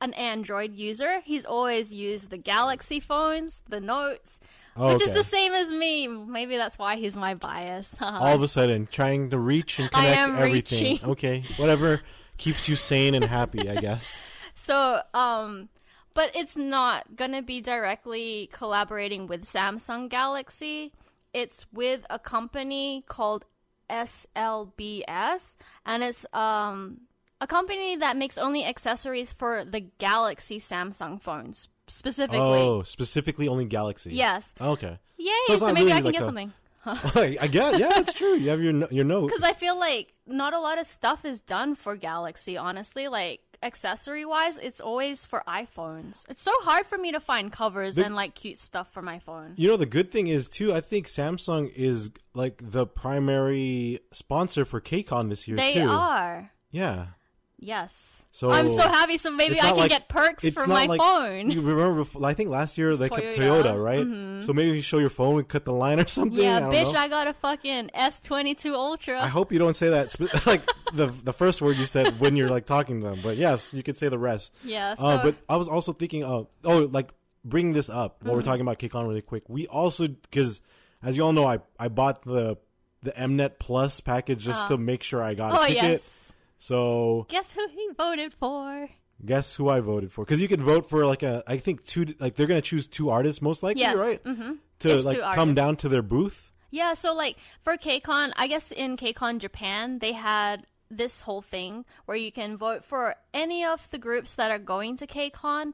[0.00, 1.20] an Android user.
[1.24, 4.38] He's always used the Galaxy phones, the Notes,
[4.80, 6.08] oh, which is the same as me.
[6.08, 7.94] Maybe that's why he's my bias.
[8.00, 10.92] all of a sudden trying to reach and I connect am everything.
[10.92, 11.08] reaching.
[11.10, 12.00] Okay, whatever
[12.36, 14.10] keeps you sane and happy, I guess.
[14.52, 15.70] So, um,
[16.12, 20.92] but it's not gonna be directly collaborating with Samsung Galaxy.
[21.32, 23.46] It's with a company called
[23.88, 25.56] SLBS,
[25.86, 27.00] and it's um
[27.40, 32.38] a company that makes only accessories for the Galaxy Samsung phones specifically.
[32.40, 34.12] Oh, specifically only Galaxy.
[34.14, 34.54] Yes.
[34.60, 34.98] Oh, okay.
[35.18, 35.30] Yay!
[35.46, 36.52] So So, maybe really I can like get a- something.
[37.42, 37.78] I guess.
[37.78, 38.34] Yeah, that's true.
[38.36, 39.28] You have your your note.
[39.28, 43.06] Because I feel like not a lot of stuff is done for Galaxy, honestly.
[43.08, 46.24] Like, accessory wise, it's always for iPhones.
[46.30, 49.18] It's so hard for me to find covers The- and, like, cute stuff for my
[49.18, 49.54] phone.
[49.58, 50.72] You know the good thing is too.
[50.72, 55.88] I think Samsung is like the primary sponsor for KCON this year They too.
[55.90, 56.50] are.
[56.70, 57.06] Yeah.
[57.60, 58.16] Yes.
[58.32, 60.86] So I'm so happy, so maybe I can like- get perks it's for not my
[60.86, 61.50] like- phone.
[61.50, 62.06] You remember?
[62.24, 63.64] I think last year like a Toyota.
[63.64, 63.84] Toyota,
[64.38, 64.44] right?
[64.44, 66.40] So maybe you show your phone and cut the line or something.
[66.40, 67.00] yeah, I bitch, know.
[67.00, 69.20] I got a fucking S22 Ultra.
[69.20, 70.14] I hope you don't say that.
[70.46, 70.62] like
[70.94, 73.18] the the first word you said when you're like talking to them.
[73.20, 74.54] But yes, you could say the rest.
[74.64, 75.04] yeah, so.
[75.06, 77.08] Uh, but I was also thinking, uh, oh, like
[77.44, 78.36] bring this up while Mm-hmm.
[78.36, 79.42] we're talking about KCON really quick.
[79.48, 80.60] We also, because
[81.02, 82.58] as you all know, I I bought the
[83.02, 85.82] the Mnet Plus package just to make sure I got a oh, ticket.
[85.82, 86.16] yes.
[86.60, 88.88] So Guess who he voted for?
[89.24, 90.24] guess who I voted for?
[90.24, 93.10] Because you can vote for like a, I think two, like they're gonna choose two
[93.10, 93.96] artists most likely, Yes.
[93.98, 94.20] right?
[94.24, 95.54] hmm To It's like come artists.
[95.56, 96.52] down to their booth.
[96.70, 101.84] Yeah, so like for KCON, I guess in KCON Japan, they had this whole thing
[102.06, 105.72] where you can vote for any of the groups that are going to KCON,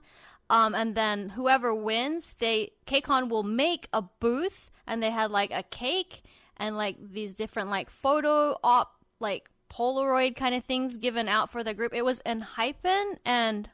[0.50, 5.52] um, and then whoever wins, they KCON will make a booth, and they had like
[5.52, 6.22] a cake
[6.56, 11.62] and like these different like photo op like Polaroid kind of things given out for
[11.64, 11.94] the group.
[11.94, 13.68] It was Enhypen and.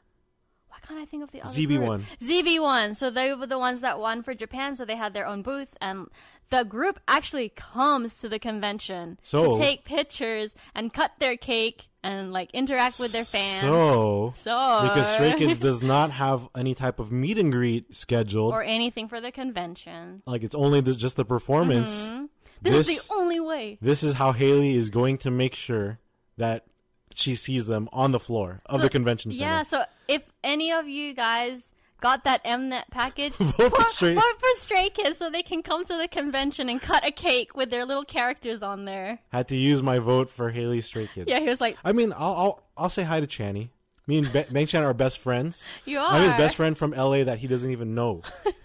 [0.69, 1.69] Why can't I think of the other group?
[1.81, 2.03] ZB1.
[2.19, 2.95] ZB1.
[2.95, 5.69] So they were the ones that won for Japan, so they had their own booth,
[5.79, 6.07] and
[6.49, 11.89] the group actually comes to the convention So- to take pictures and cut their cake
[12.03, 13.61] and like interact with their fans.
[13.61, 18.51] So So because Stray Kids does not have any type of meet and greet scheduled.
[18.51, 20.21] or anything for the convention.
[20.25, 22.11] like it's only the, just the performance.
[22.11, 22.25] Mm-hmm.
[22.71, 23.77] This, is the only way.
[23.81, 25.99] this is how Haley is going to make sure
[26.37, 26.65] that
[27.13, 29.43] she sees them on the floor of So- the convention center.
[29.49, 34.39] Yeah, so if any of you guys got that Mnet package, Vote for Stray- vote
[34.39, 37.69] for Stray Kids so they can come to the convention and cut a cake with
[37.69, 39.19] their little characters on there.
[39.31, 41.29] Had to use my vote for Haley Stray Kids.
[41.29, 43.69] Yeah, he was like, I mean, I'll I'll, I'll say hi to Channy.
[44.05, 45.63] Me and Be- Bang Chan are best friends.
[45.85, 48.21] "You are." I'm his best friend from LA that he doesn't even know.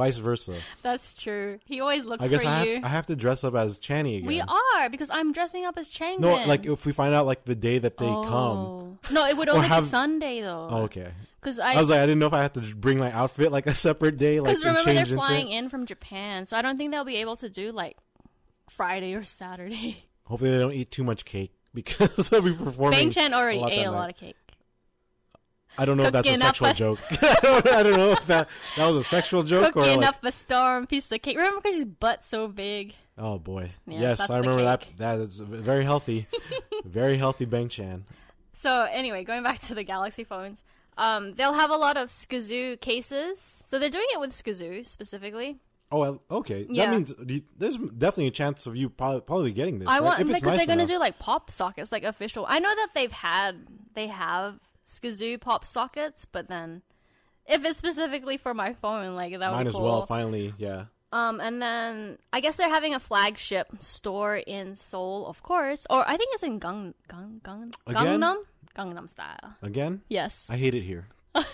[0.00, 0.54] Vice versa.
[0.80, 1.58] That's true.
[1.66, 2.74] He always looks I guess I you.
[2.76, 4.26] have, I have to dress up as Channy again.
[4.26, 6.20] We are because I'm dressing up as Changbin.
[6.20, 8.24] No, like if we find out like the day that they oh.
[8.24, 8.32] come.
[8.32, 8.98] Oh.
[9.10, 10.68] No, it would only have- be Sunday though.
[10.70, 11.12] Oh, okay.
[11.38, 13.52] Because I I was like, I didn't know if I had to bring my outfit
[13.52, 15.58] like a separate day, like because remember they're flying it.
[15.58, 17.98] in from Japan, so I don't think they'll be able to do like
[18.70, 20.04] Friday or Saturday.
[20.24, 22.98] Hopefully, they don't eat too much cake because they'll be performing.
[22.98, 24.36] Bang Chan already lot ate a lot of cake.
[25.78, 26.98] I don't know if that's a sexual a- joke.
[27.10, 30.08] I, don't, I don't know if that that was a sexual joke or Cooking like.
[30.08, 31.36] up a storm piece of cake.
[31.36, 32.94] Remember because his butt's so big.
[33.16, 34.86] Oh boy, Yeah, yes, I remember that.
[34.98, 36.26] That is very healthy,
[36.84, 37.44] very healthy.
[37.44, 38.04] Bang Chan.
[38.52, 40.62] So anyway, going back to the Galaxy phones,
[40.96, 43.38] um, they'll have a lot of SKZoo cases.
[43.64, 45.58] So they're doing it with SKZoo specifically.
[45.92, 46.66] Oh, okay.
[46.70, 46.86] Yeah.
[46.86, 49.88] That means there's definitely a chance of you probably, probably getting this.
[49.88, 50.02] I right?
[50.02, 52.46] want because nice they're gonna do like pop sockets, like official.
[52.48, 54.58] I know that they've had they have
[54.90, 56.82] SKZoo pop sockets, but then
[57.46, 60.06] if it's specifically for my phone, like that would Mine be as well.
[60.06, 60.86] Finally, yeah.
[61.12, 66.04] Um, and then I guess they're having a flagship store in Seoul, of course, or
[66.06, 68.20] I think it's in Gang Gang Gang Again?
[68.20, 68.36] Gangnam
[68.76, 69.56] Gangnam style.
[69.62, 70.46] Again, Yes.
[70.48, 71.06] I hate it here.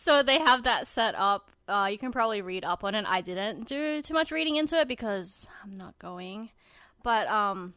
[0.00, 1.50] So they have that set up.
[1.68, 3.04] Uh, you can probably read up on it.
[3.06, 6.48] I didn't do too much reading into it because I'm not going.
[7.02, 7.74] But um,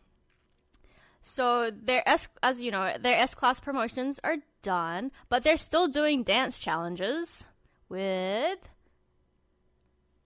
[1.23, 5.87] so their S, as you know, their S class promotions are done, but they're still
[5.87, 7.47] doing dance challenges
[7.89, 8.59] with.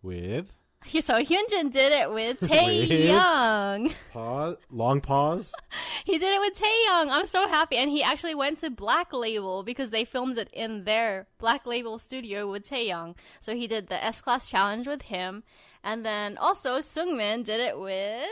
[0.01, 0.53] With
[0.87, 2.91] So Hyunjin did it with Tae With?
[2.91, 3.93] Young.
[4.11, 5.53] pause, long pause.
[6.05, 7.09] He did it with Taeyang.
[7.11, 10.85] I'm so happy, and he actually went to Black Label because they filmed it in
[10.85, 13.15] their Black Label studio with Taeyang.
[13.41, 15.43] So he did the S Class challenge with him,
[15.83, 18.23] and then also Seungmin did it with.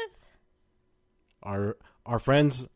[1.43, 1.75] Our
[2.05, 2.67] our friend's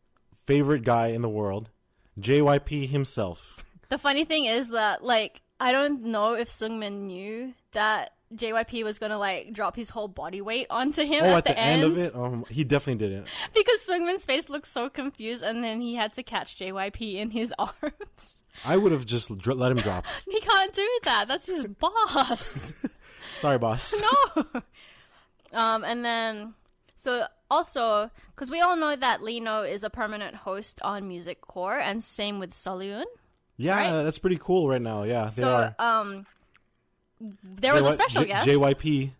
[0.44, 1.70] favorite guy in the world,
[2.18, 3.64] JYP himself.
[3.88, 8.98] The funny thing is that like I don't know if Seungmin knew that JYP was
[8.98, 11.98] gonna like drop his whole body weight onto him Oh, at, at the end of
[11.98, 13.28] it, um, he definitely didn't.
[13.54, 17.52] because Seungmin's face looked so confused, and then he had to catch JYP in his
[17.58, 18.36] arms.
[18.64, 20.04] I would have just dr- let him drop.
[20.30, 21.28] he can't do that.
[21.28, 22.84] That's his boss.
[23.38, 23.94] Sorry, boss.
[24.34, 24.44] no.
[25.52, 26.54] Um, and then
[27.02, 31.40] so also because we all know that Lee Know is a permanent host on Music
[31.40, 33.04] Core, and same with Sullyoon.
[33.56, 34.02] Yeah, Right?
[34.04, 35.02] that's pretty cool right now.
[35.02, 35.74] Yeah, they So are.
[35.78, 36.26] um,
[37.20, 38.48] there was a special J- guest.
[38.48, 39.12] JYP.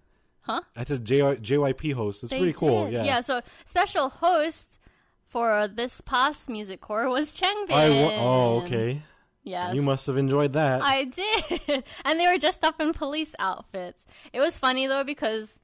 [0.43, 0.61] Huh?
[0.75, 2.23] That's said J- JYP host.
[2.23, 2.85] That's They pretty cool.
[2.85, 2.95] did.
[2.95, 3.05] Yeah.
[3.05, 3.21] Yeah.
[3.21, 4.79] So special host
[5.27, 7.69] for this past music core was Changbin.
[8.05, 9.03] Wa- oh, okay.
[9.43, 9.75] Yes.
[9.75, 10.83] You must have enjoyed that.
[10.83, 11.85] I did.
[12.05, 14.07] and they were dressed up in police outfits.
[14.33, 15.59] It was funny though because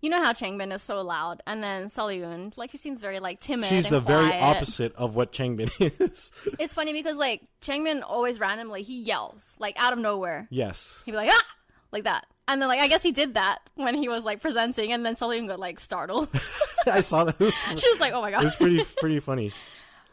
[0.00, 3.40] you know how Changbin is so loud, and then Sullyoon, like she seems very like
[3.40, 3.68] timid.
[3.68, 5.70] She's the very opposite of what Changbin
[6.00, 6.30] is.
[6.58, 10.46] It's funny because like Changbin always randomly he yells like out of nowhere.
[10.50, 11.02] yes.
[11.06, 11.46] He'd be like ah
[11.92, 14.92] like that, and then like I guess he did that when he was like presenting,
[14.92, 16.28] and then Sullyoon got like startled.
[16.86, 17.38] I saw that.
[17.38, 18.42] Was, she was like, oh my god.
[18.42, 19.52] it was pretty pretty funny.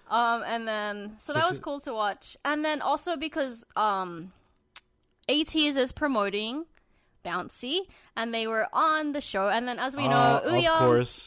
[0.10, 2.38] Um, and then so, So that was she- cool to watch.
[2.46, 4.32] And then also because um,
[5.28, 6.66] ATEEZ is promoting
[7.24, 7.80] Bouncy,
[8.16, 9.50] and they were on the show.
[9.50, 10.54] And then as we know, Uh, of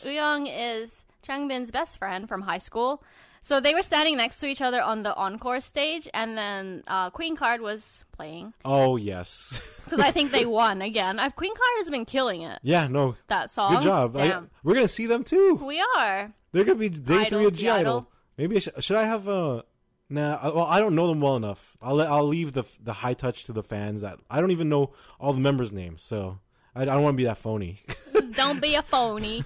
[0.05, 3.03] Wooyoung is Changbin's best friend from high school.
[3.43, 7.11] So they were standing next to each other on the encore stage, and then uh,
[7.11, 9.61] Queen Card was playing Oh yes.
[9.85, 11.21] because I think they won again.
[11.21, 12.59] Uh, Queen Card has been killing it.
[12.63, 12.89] yeah.
[12.89, 13.15] No.
[13.29, 13.75] That song.
[13.77, 14.17] Good job.
[14.19, 15.55] I- we're gonna see them too.
[15.63, 16.33] we are.
[16.51, 17.73] They're gonna be day Idol, three of (G)I-DLE.
[17.81, 18.09] Idol.
[18.37, 19.65] Maybe I should, should I have a.
[20.09, 21.77] Nah, I- well, I don't know them well enough.
[21.83, 24.03] I'll let, I'll leave the the high touch to the fans.
[24.03, 26.39] That I don't even know all the members' names, so
[26.75, 27.81] I, I don't want to be that phony.
[28.33, 29.43] don't be a phony.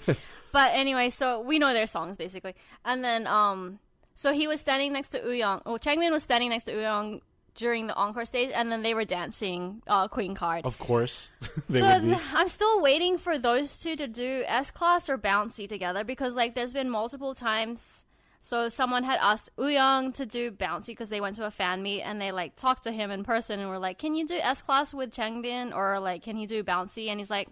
[0.52, 2.54] but anyway, so we know their songs basically.
[2.84, 3.78] And then um
[4.14, 5.62] so he was standing next to Wooyoung.
[5.64, 7.20] Oh, Changbin was standing next to Wooyoung
[7.54, 10.66] during the encore stage and then they were dancing uh Queen Card.
[10.66, 11.32] of course,
[11.70, 12.16] so.
[12.34, 16.54] I'm still waiting for those two to do S class or bouncy together because like
[16.54, 18.04] there's been multiple times
[18.40, 22.02] so someone had asked Wooyoung to do bouncy because they went to a fan meet
[22.02, 24.62] and they like talked to him in person and were like, "Can you do S
[24.62, 27.48] class with Changbin or like can he do bouncy?" And he's like,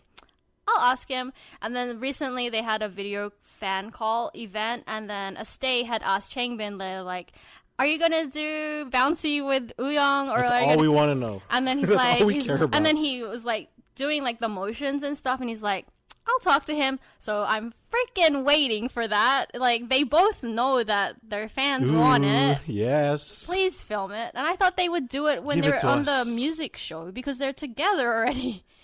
[0.66, 1.32] I'll ask him.
[1.62, 6.02] And then recently they had a video fan call event, and then a stay had
[6.02, 7.32] asked Changbin, like,
[7.78, 11.42] "Are you gonna do bouncy with Wooyoung or That's all gonna we want to know.
[11.50, 12.74] and then he's like, he's- care about.
[12.76, 15.86] and then he was like doing like the motions and stuff, and he's like,
[16.28, 16.98] I'll talk to him.
[17.18, 19.46] So I'm freaking waiting for that.
[19.54, 22.58] Like they both know that their fans want it.
[22.66, 23.46] Yes.
[23.46, 24.32] Please film it.
[24.34, 26.26] And I thought they would do it when Give they were on us.
[26.26, 28.64] the music show because they're together already.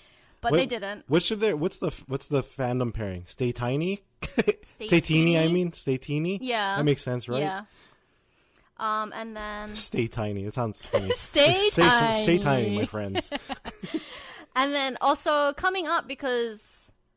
[0.41, 1.05] But What- they didn't.
[1.09, 1.57] What should there?
[1.57, 3.23] What's the what's the fandom pairing?
[3.27, 4.01] Stay tiny.
[4.23, 5.39] Stay Stay teeny.
[5.39, 6.39] I mean, stay teeny.
[6.43, 6.77] Yeah.
[6.77, 7.41] that makes sense, right?
[7.41, 7.63] Yeah.
[8.77, 10.45] Um, and then Stay tiny.
[10.45, 11.11] It sounds funny.
[11.15, 12.77] Stay stay, Stay tiny, tiny.
[12.79, 13.33] my friends.
[14.57, 16.74] And then also coming up because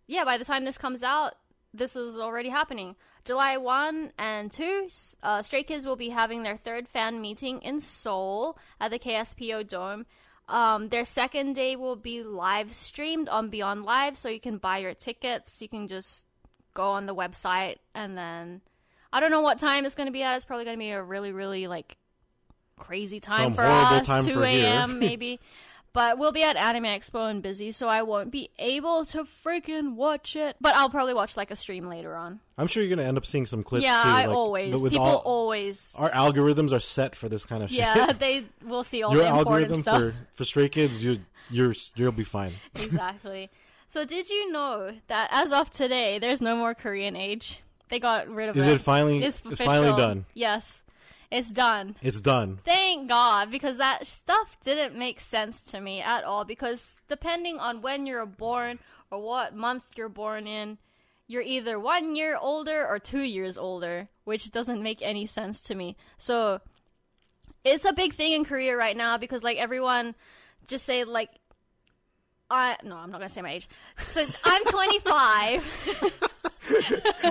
[0.08, 1.36] yeah, by the time this comes out,
[1.74, 2.96] this is already happening.
[3.26, 4.88] July 1 and 2,
[5.22, 9.68] uh, Stray Kids will be having their third fan meeting in Seoul at the KSPO
[9.68, 10.06] Dome.
[10.48, 14.78] Um, their second day will be live streamed on Beyond Live, so you can buy
[14.78, 15.62] your tickets.
[15.62, 16.26] You can just
[16.74, 18.62] go on the website and then
[19.12, 20.36] I don't know what time it's going to be at.
[20.36, 21.98] It's probably going to be a really, really like
[22.78, 25.00] crazy time Some for us, time 2 a.m.
[25.00, 25.40] maybe.
[25.98, 29.96] But we'll be at Anime Expo and busy, so I won't be able to freaking
[29.96, 30.56] watch it.
[30.62, 32.40] But I'll probably watch like a stream later on.
[32.56, 34.10] I'm sure you're gonna end up seeing some clips yeah, too.
[34.10, 34.84] I like, always.
[34.84, 35.92] People all- always.
[35.96, 37.80] our algorithms are set for this kind of shit.
[37.80, 39.98] Yeah, they will see all Your the important algorithm stuff.
[39.98, 41.18] for for Stray Kids, you
[41.50, 42.54] you're you'll be fine.
[42.76, 43.50] exactly.
[43.88, 47.60] So did you know that as of today, there's no more Korean age?
[47.90, 48.74] They got rid of Is it.
[48.74, 49.24] it finally?
[49.24, 50.26] It's, It's finally done.
[50.36, 50.84] Yes,
[51.32, 51.96] it's done.
[52.02, 52.60] It's done.
[52.64, 56.46] Thank God, because that stuff didn't make sense to me at all.
[56.46, 58.80] Because depending on when you're born
[59.12, 60.78] or what month you're born in,
[61.28, 65.76] you're either one year older or two years older, which doesn't make any sense to
[65.76, 65.98] me.
[66.18, 66.62] So
[67.64, 70.16] it's a big thing in Korea right now because like everyone
[70.68, 71.30] just say like
[72.50, 73.68] I no, I'm not gonna say my age.
[73.98, 76.30] So I'm 25.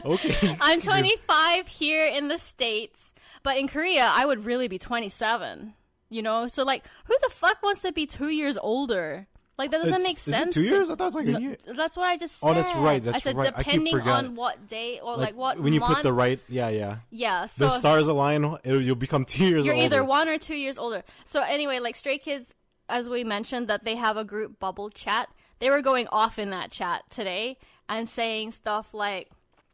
[0.05, 0.57] Okay.
[0.61, 3.12] I'm 25 here in the States,
[3.47, 5.72] but in Korea, I would really be 27.
[6.11, 6.49] You know?
[6.49, 9.28] So, like, who the fuck wants to be two years older?
[9.57, 10.55] Like, that doesn't It's- make is it sense.
[10.55, 10.90] two years?
[10.90, 11.57] I thought it was like a year.
[11.64, 12.49] That's what I just said.
[12.49, 13.53] Oh, that's right, that's I said right.
[13.57, 15.94] I keep depending on what day or like, what when you month.
[15.94, 16.97] put the right, yeah, yeah.
[17.11, 19.84] yeah, so The stars align, it'll, you'll become two years you're older.
[19.86, 21.03] either one or two years older.
[21.24, 22.53] So anyway, like Stray Kids,
[22.88, 25.28] as we mentioned, that they have a group bubble chat.
[25.61, 27.57] They were going off in that chat today
[27.88, 29.30] and saying stuff like,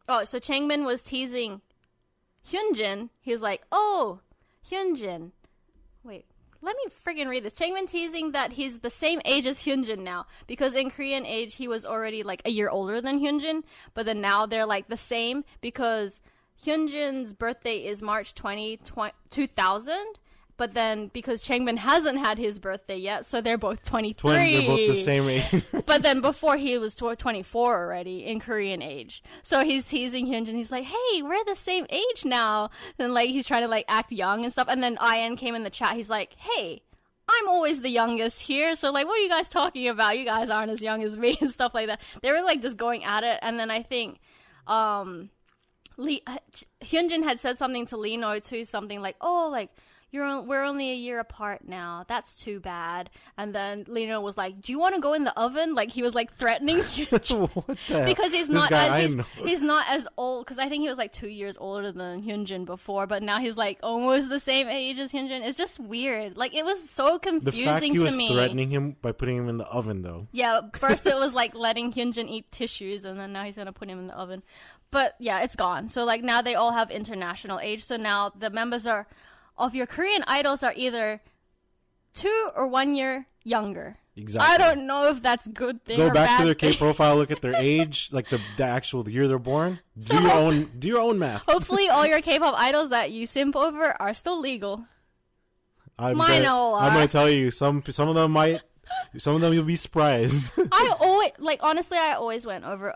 [0.08, 1.60] "Oh, so Changbin was teasing
[2.50, 3.10] Hyunjin.
[3.20, 4.20] He was like, "Oh,
[4.68, 5.32] Hyunjin,
[6.02, 6.26] wait,
[6.62, 7.52] let me friggin' read this.
[7.52, 11.66] Changbin teasing that he's the same age as Hyunjin now because in Korean age he
[11.66, 13.64] was already like a year older than Hyunjin,
[13.94, 16.20] but then now they're like the same because
[16.64, 18.78] Hyunjin's birthday is March 20,
[19.28, 19.96] 2000
[20.62, 24.14] but then because Changbin hasn't had his birthday yet, so they're both 23.
[24.14, 25.64] Twin, they're both the same age.
[25.86, 29.24] but then before he was 24 already in Korean age.
[29.42, 30.54] So he's teasing Hyunjin.
[30.54, 32.70] He's like, hey, we're the same age now.
[32.96, 34.68] And like he's trying to like act young and stuff.
[34.70, 35.96] And then I.N came in the chat.
[35.96, 36.80] He's like, hey,
[37.28, 38.76] I'm always the youngest here.
[38.76, 40.16] So like, what are you guys talking about?
[40.16, 42.00] You guys aren't as young as me and stuff like that.
[42.22, 43.40] They were like just going at it.
[43.42, 44.20] And then I think,
[44.68, 45.30] um,
[45.96, 46.22] Lee,
[46.82, 49.70] Hyunjin had said something to Lee Know too, something like, "Oh, like
[50.12, 52.04] you're we're only a year apart now.
[52.06, 55.24] That's too bad." And then Lee Know was like, "Do you want to go in
[55.24, 56.76] the oven?" Like he was like threatening
[57.10, 60.44] because he's not as, he's, he's, not as old.
[60.44, 63.56] Because I think he was like two years older than Hyunjin before, but now he's
[63.56, 65.46] like almost the same age as Hyunjin.
[65.46, 66.36] It's just weird.
[66.36, 68.32] Like it was so confusing the fact he to was me.
[68.32, 70.28] Threatening him by putting him in the oven, though.
[70.32, 73.88] Yeah, first it was like letting Hyunjin eat tissues, and then now he's gonna put
[73.88, 74.42] him in the oven.
[74.90, 75.88] But yeah, it's gone.
[75.88, 77.82] So like now they all have international age.
[77.82, 79.06] So now the members are
[79.56, 81.20] of your Korean idols are either
[82.14, 83.98] two or one year younger.
[84.14, 84.54] Exactly.
[84.54, 85.96] I don't know if that's good thing.
[85.96, 89.26] Go back to their K profile, look at their age, like the, the actual year
[89.26, 89.80] they're born.
[89.98, 91.44] Do So- your own do your own math.
[91.46, 94.84] Hopefully, all your K-pop idols that you simp over are still legal.
[95.98, 98.60] I'm Mine gonna, all I'm gonna tell you some some of them might
[99.16, 100.52] some of them you'll be surprised.
[100.72, 102.94] I always like honestly, I always went over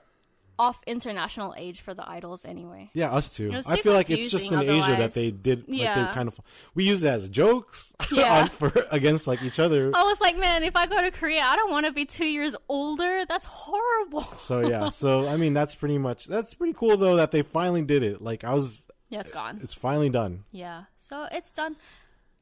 [0.58, 2.90] off international age for the idols anyway.
[2.94, 3.52] yeah, us too.
[3.66, 5.94] I feel like it's just in confusing Asia that they did like Yeah.
[5.94, 6.38] they're kind of
[6.74, 8.40] we use it as jokes Yeah.
[8.42, 9.90] on, for against like each other.
[9.94, 12.24] I was like, man, if I go to Korea, I don't want to be two
[12.26, 13.24] years older.
[13.28, 14.22] That's horrible.
[14.38, 17.82] So yeah, so I mean that's pretty much that's pretty cool though that they finally
[17.82, 18.22] did it.
[18.22, 19.60] Like I was, Yeah, it's gone.
[19.62, 21.76] it's finally done, Yeah, so it's done.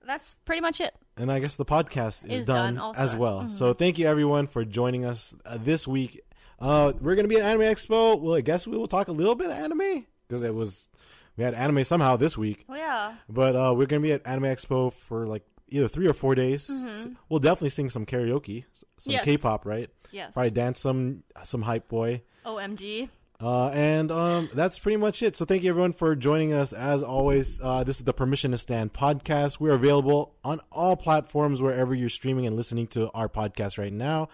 [0.06, 0.94] That's pretty much it.
[1.16, 3.48] and I guess the podcast is, Is done, done as well.
[3.48, 6.20] So thank you everyone for joining us uh, this week.
[6.64, 8.18] Uh, we're gonna be at Anime Expo.
[8.20, 10.88] Well, I guess we will talk a little bit of anime because it was
[11.36, 13.14] we had anime somehow this week, Well, yeah.
[13.28, 16.70] but uh, we're gonna be at Anime Expo for like either three or four days.
[16.70, 19.10] S- We'll definitely sing some karaoke, some Mm-hmm.
[19.10, 19.24] Yes.
[19.24, 19.90] K-pop, right?
[20.10, 20.32] Yes.
[20.32, 22.22] Probably dance some some hype boy.
[22.46, 23.08] OMG.
[23.40, 25.34] Uh, and um, that's pretty much it.
[25.36, 26.72] So thank you everyone for joining us.
[26.72, 29.58] As always, uh, this is the Permission to Stan podcast.
[29.60, 34.28] We're available on all platforms wherever you're streaming and listening to our podcast right now.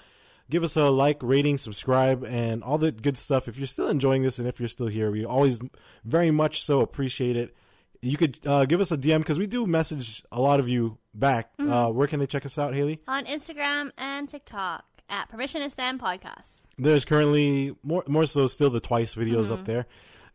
[0.50, 3.46] Give us a like, rating, subscribe, and all the good stuff.
[3.48, 5.60] If you're still enjoying this and if you're still here, we always
[6.04, 7.54] very much so appreciate it.
[8.02, 10.98] You could uh, give us a DM because we do message a lot of you
[11.14, 11.50] back.
[11.58, 13.00] Uh, where can they check us out, Haley?
[13.06, 16.56] On Instagram and TikTok at Permission to Stan Podcast.
[16.78, 19.86] There's currently more more so still the TWICE videos up there.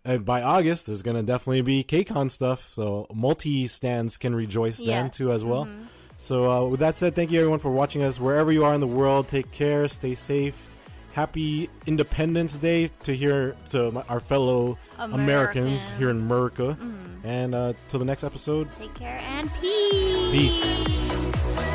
[0.05, 5.09] And by August, there's gonna definitely be KCON stuff, so multi stans can rejoice then
[5.09, 5.68] too as well.
[6.18, 8.80] So uh, with that said, thank you everyone for watching us wherever you are in
[8.82, 9.28] the world.
[9.28, 10.70] Take care, stay safe.
[11.13, 16.78] Happy Independence Day to here to my, our fellow Americans, here in America.
[17.24, 20.32] And uh, till the next episode, Take care and peace.
[20.32, 21.74] peace.